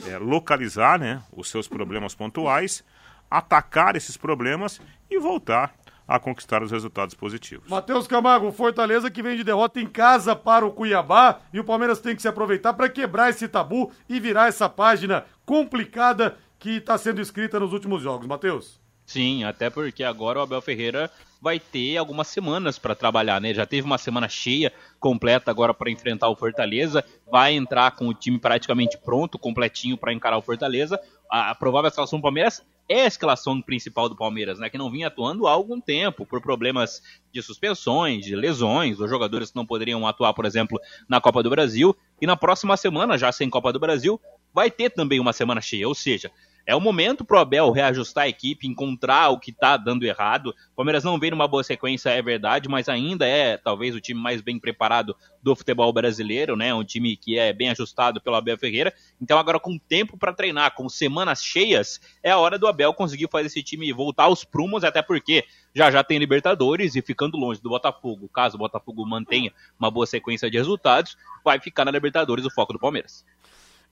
[0.07, 2.83] é, localizar né, os seus problemas pontuais,
[3.29, 4.79] atacar esses problemas
[5.09, 5.73] e voltar
[6.07, 7.69] a conquistar os resultados positivos.
[7.69, 12.01] Matheus Camargo, Fortaleza que vem de derrota em casa para o Cuiabá e o Palmeiras
[12.01, 16.97] tem que se aproveitar para quebrar esse tabu e virar essa página complicada que está
[16.97, 18.27] sendo escrita nos últimos jogos.
[18.27, 18.80] Matheus?
[19.05, 23.53] Sim, até porque agora o Abel Ferreira vai ter algumas semanas para trabalhar, né?
[23.53, 28.13] Já teve uma semana cheia, completa agora para enfrentar o Fortaleza, vai entrar com o
[28.13, 30.99] time praticamente pronto, completinho para encarar o Fortaleza.
[31.29, 34.69] A provável escalação do Palmeiras é a escalação principal do Palmeiras, né?
[34.69, 37.01] Que não vinha atuando há algum tempo por problemas
[37.33, 40.79] de suspensões, de lesões, os jogadores que não poderiam atuar, por exemplo,
[41.09, 41.95] na Copa do Brasil.
[42.21, 44.21] E na próxima semana, já sem Copa do Brasil,
[44.53, 46.29] vai ter também uma semana cheia, ou seja,
[46.65, 50.47] é o momento pro Abel reajustar a equipe, encontrar o que tá dando errado.
[50.71, 54.19] O Palmeiras não vem numa boa sequência, é verdade, mas ainda é talvez o time
[54.19, 56.73] mais bem preparado do futebol brasileiro, né?
[56.73, 58.93] Um time que é bem ajustado pelo Abel Ferreira.
[59.19, 63.27] Então agora com tempo para treinar, com semanas cheias, é a hora do Abel conseguir
[63.29, 65.43] fazer esse time voltar aos prumos, até porque
[65.73, 70.05] já já tem Libertadores e ficando longe do Botafogo, caso o Botafogo mantenha uma boa
[70.05, 73.25] sequência de resultados, vai ficar na Libertadores o foco do Palmeiras.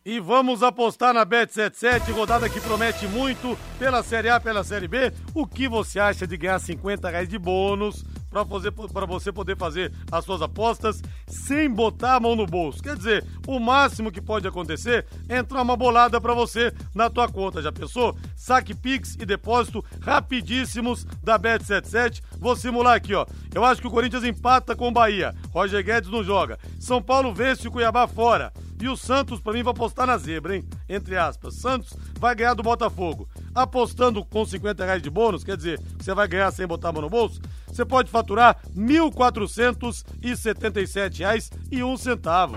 [0.06, 5.12] E vamos apostar na Bet77, rodada que promete muito pela Série A, pela Série B.
[5.34, 9.58] O que você acha de ganhar 50 reais de bônus para fazer para você poder
[9.58, 12.82] fazer as suas apostas sem botar a mão no bolso.
[12.82, 17.28] Quer dizer, o máximo que pode acontecer é entrar uma bolada para você na tua
[17.28, 17.62] conta.
[17.62, 18.16] Já pensou?
[18.38, 22.22] Saque Pix e depósito rapidíssimos da Bet77.
[22.38, 23.26] Vou simular aqui, ó.
[23.54, 25.36] Eu acho que o Corinthians empata com o Bahia.
[25.52, 26.58] Roger Guedes não joga.
[26.80, 28.54] São Paulo vence o Cuiabá fora.
[28.82, 30.64] E o Santos, para mim, vai apostar na zebra, hein?
[30.88, 31.56] Entre aspas.
[31.56, 33.28] Santos vai ganhar do Botafogo.
[33.54, 37.02] Apostando com 50 reais de bônus, quer dizer, você vai ganhar sem botar a mão
[37.02, 42.56] no bolso, você pode faturar R$ 1.477 e um centavo.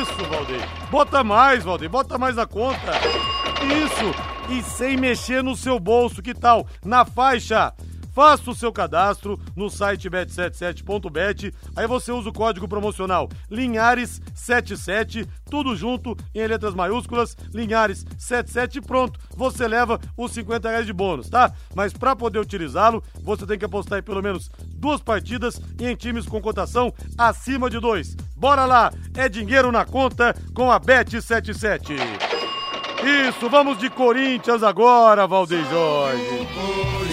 [0.00, 0.66] Isso, Valdeir.
[0.90, 1.90] Bota mais, Valdeir.
[1.90, 2.92] Bota mais na conta.
[3.62, 4.14] Isso.
[4.48, 6.66] E sem mexer no seu bolso, que tal?
[6.84, 7.74] Na faixa
[8.16, 11.52] Faça o seu cadastro no site bet77.bet.
[11.76, 19.20] Aí você usa o código promocional Linhares77, tudo junto em letras maiúsculas, Linhares77 pronto.
[19.36, 21.52] Você leva os 50 reais de bônus, tá?
[21.74, 25.94] Mas para poder utilizá-lo, você tem que apostar em pelo menos duas partidas e em
[25.94, 28.16] times com cotação acima de dois.
[28.34, 31.98] Bora lá, é dinheiro na conta com a Bet77.
[33.28, 37.05] Isso, vamos de Corinthians agora, Valdeir Jorge.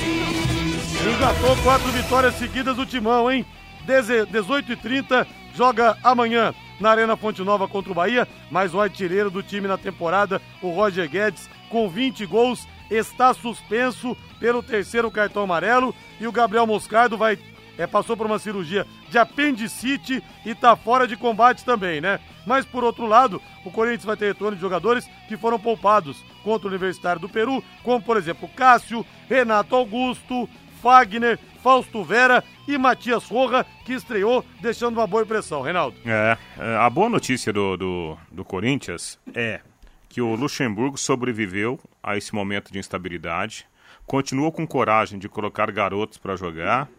[1.06, 3.46] Engatou quatro vitórias seguidas do Timão, hein?
[3.86, 9.30] 18 e 30 joga amanhã na Arena Fonte Nova contra o Bahia, mas o artilheiro
[9.30, 15.44] do time na temporada, o Roger Guedes, com 20 gols, está suspenso pelo terceiro cartão
[15.44, 17.38] amarelo e o Gabriel Moscardo vai
[17.78, 22.20] é, passou por uma cirurgia de apendicite e está fora de combate também, né?
[22.46, 26.68] Mas por outro lado, o Corinthians vai ter retorno de jogadores que foram poupados contra
[26.68, 30.48] o Universitário do Peru, como por exemplo Cássio, Renato Augusto,
[30.84, 35.62] Fagner, Fausto Vera e Matias Roja, que estreou deixando uma boa impressão.
[35.62, 35.96] Reinaldo.
[36.06, 36.38] É,
[36.78, 39.62] a boa notícia do, do, do Corinthians é
[40.10, 43.66] que o Luxemburgo sobreviveu a esse momento de instabilidade,
[44.06, 46.90] continuou com coragem de colocar garotos para jogar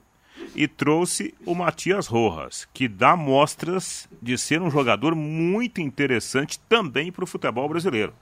[0.56, 7.12] e trouxe o Matias Rojas, que dá mostras de ser um jogador muito interessante também
[7.12, 8.14] para o futebol brasileiro.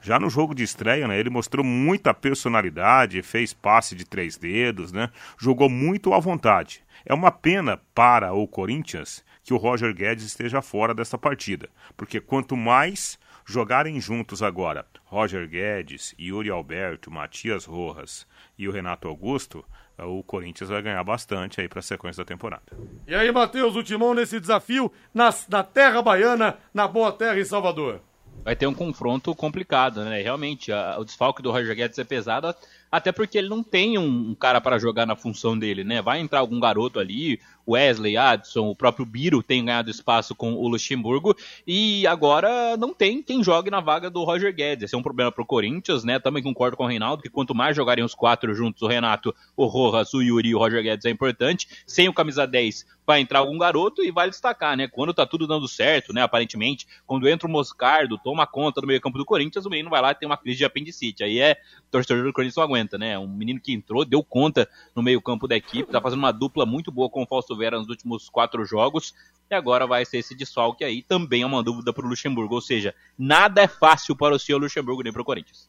[0.00, 4.92] Já no jogo de estreia, né, ele mostrou muita personalidade, fez passe de três dedos,
[4.92, 6.82] né, jogou muito à vontade.
[7.04, 12.20] É uma pena para o Corinthians que o Roger Guedes esteja fora dessa partida, porque
[12.20, 18.26] quanto mais jogarem juntos agora Roger Guedes, Yuri Alberto, Matias Rojas
[18.58, 19.64] e o Renato Augusto,
[19.98, 22.62] o Corinthians vai ganhar bastante aí para a sequência da temporada.
[23.06, 27.44] E aí, Matheus, o Timão nesse desafio na, na terra baiana, na boa terra em
[27.44, 28.00] Salvador
[28.44, 30.22] vai ter um confronto complicado, né?
[30.22, 32.54] Realmente, a, o desfalque do Roger Guedes é pesado,
[32.90, 36.00] até porque ele não tem um, um cara para jogar na função dele, né?
[36.00, 40.66] Vai entrar algum garoto ali, Wesley, Adson, o próprio Biro tem ganhado espaço com o
[40.68, 41.36] Luxemburgo
[41.66, 44.84] e agora não tem quem jogue na vaga do Roger Guedes.
[44.84, 46.18] Esse é um problema pro Corinthians, né?
[46.18, 49.66] Também concordo com o Reinaldo que quanto mais jogarem os quatro juntos, o Renato, o
[49.66, 51.68] Rojas, o Yuri e o Roger Guedes é importante.
[51.86, 54.86] Sem o camisa 10 vai entrar algum garoto e vai destacar, né?
[54.86, 56.20] Quando tá tudo dando certo, né?
[56.20, 60.10] Aparentemente, quando entra o Moscardo, toma conta do meio-campo do Corinthians, o menino vai lá
[60.10, 61.24] e tem uma crise de apendicite.
[61.24, 61.56] Aí é
[61.90, 63.18] torcedor do Corinthians não aguenta, né?
[63.18, 66.92] Um menino que entrou, deu conta no meio-campo da equipe, tá fazendo uma dupla muito
[66.92, 69.14] boa com o Fausto Vera nos últimos quatro jogos.
[69.50, 71.00] E agora vai ser esse desfalque aí.
[71.00, 72.56] Também é uma dúvida para o Luxemburgo.
[72.56, 75.66] Ou seja, nada é fácil para o senhor Luxemburgo nem para o Corinthians.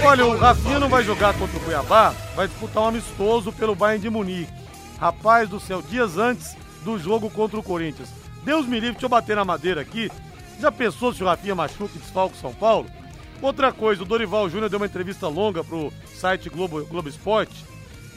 [0.04, 4.02] Olha, o Rafinha não vai jogar contra o Cuiabá, vai disputar um amistoso pelo Bayern
[4.02, 4.52] de Munique.
[5.00, 8.10] Rapaz do céu, dias antes do jogo contra o Corinthians.
[8.44, 10.10] Deus me livre, deixa eu bater na madeira aqui.
[10.60, 12.86] Já pensou se o Rafinha machuca e desfalca o São Paulo?
[13.42, 17.64] Outra coisa, o Dorival Júnior deu uma entrevista longa pro site Globo, Globo Esporte.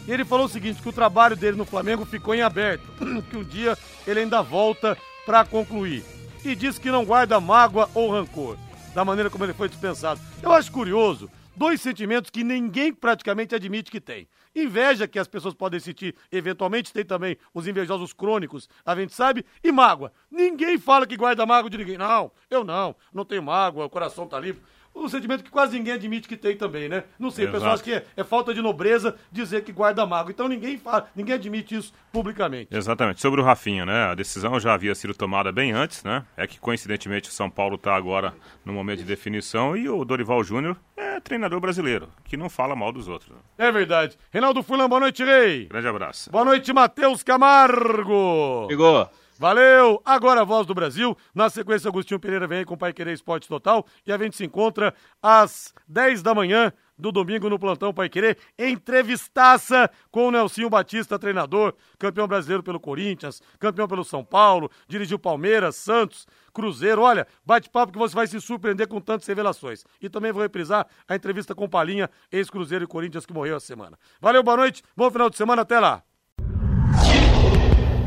[0.07, 2.85] E ele falou o seguinte: que o trabalho dele no Flamengo ficou em aberto,
[3.31, 4.95] que um dia ele ainda volta
[5.25, 6.03] para concluir.
[6.43, 8.55] E diz que não guarda mágoa ou rancor,
[8.93, 10.21] da maneira como ele foi dispensado.
[10.43, 14.27] Eu acho curioso, dois sentimentos que ninguém praticamente admite que tem.
[14.55, 19.43] Inveja, que as pessoas podem sentir, eventualmente tem também os invejosos crônicos, a gente sabe,
[19.63, 20.13] e mágoa.
[20.29, 21.97] Ninguém fala que guarda mágoa de ninguém.
[21.97, 24.61] Não, eu não, não tenho mágoa, o coração tá limpo.
[24.95, 27.03] Um sentimento que quase ninguém admite que tem também, né?
[27.19, 28.03] Não sei, o pessoal acha Exato.
[28.05, 30.31] que é, é falta de nobreza dizer que guarda mágoa.
[30.31, 32.75] Então ninguém fala, ninguém admite isso publicamente.
[32.75, 33.21] Exatamente.
[33.21, 34.05] Sobre o Rafinha, né?
[34.05, 36.25] A decisão já havia sido tomada bem antes, né?
[36.37, 38.33] É que coincidentemente o São Paulo está agora
[38.63, 42.91] no momento de definição e o Dorival Júnior é treinador brasileiro, que não fala mal
[42.91, 43.35] dos outros.
[43.57, 44.17] É verdade.
[44.31, 45.65] Reinaldo Fulan, boa noite, Rei.
[45.65, 46.31] Grande abraço.
[46.31, 48.67] Boa noite, Matheus Camargo.
[48.69, 49.09] Chegou.
[49.37, 50.01] Valeu!
[50.05, 51.15] Agora a voz do Brasil.
[51.33, 53.85] Na sequência, Agostinho Pereira vem aí com o Pai Querer Esporte Total.
[54.07, 58.37] E a gente se encontra às 10 da manhã do domingo no Plantão Pai Querer.
[58.57, 65.19] Entrevistaça com o Nelsinho Batista, treinador, campeão brasileiro pelo Corinthians, campeão pelo São Paulo, dirigiu
[65.19, 67.01] Palmeiras, Santos, Cruzeiro.
[67.01, 69.83] Olha, bate-papo que você vai se surpreender com tantas revelações.
[70.01, 73.99] E também vou reprisar a entrevista com Palinha, ex-Cruzeiro e Corinthians, que morreu essa semana.
[74.21, 76.04] Valeu, boa noite, bom final de semana, até lá.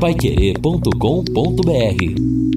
[0.00, 2.47] Paiquerê.com.br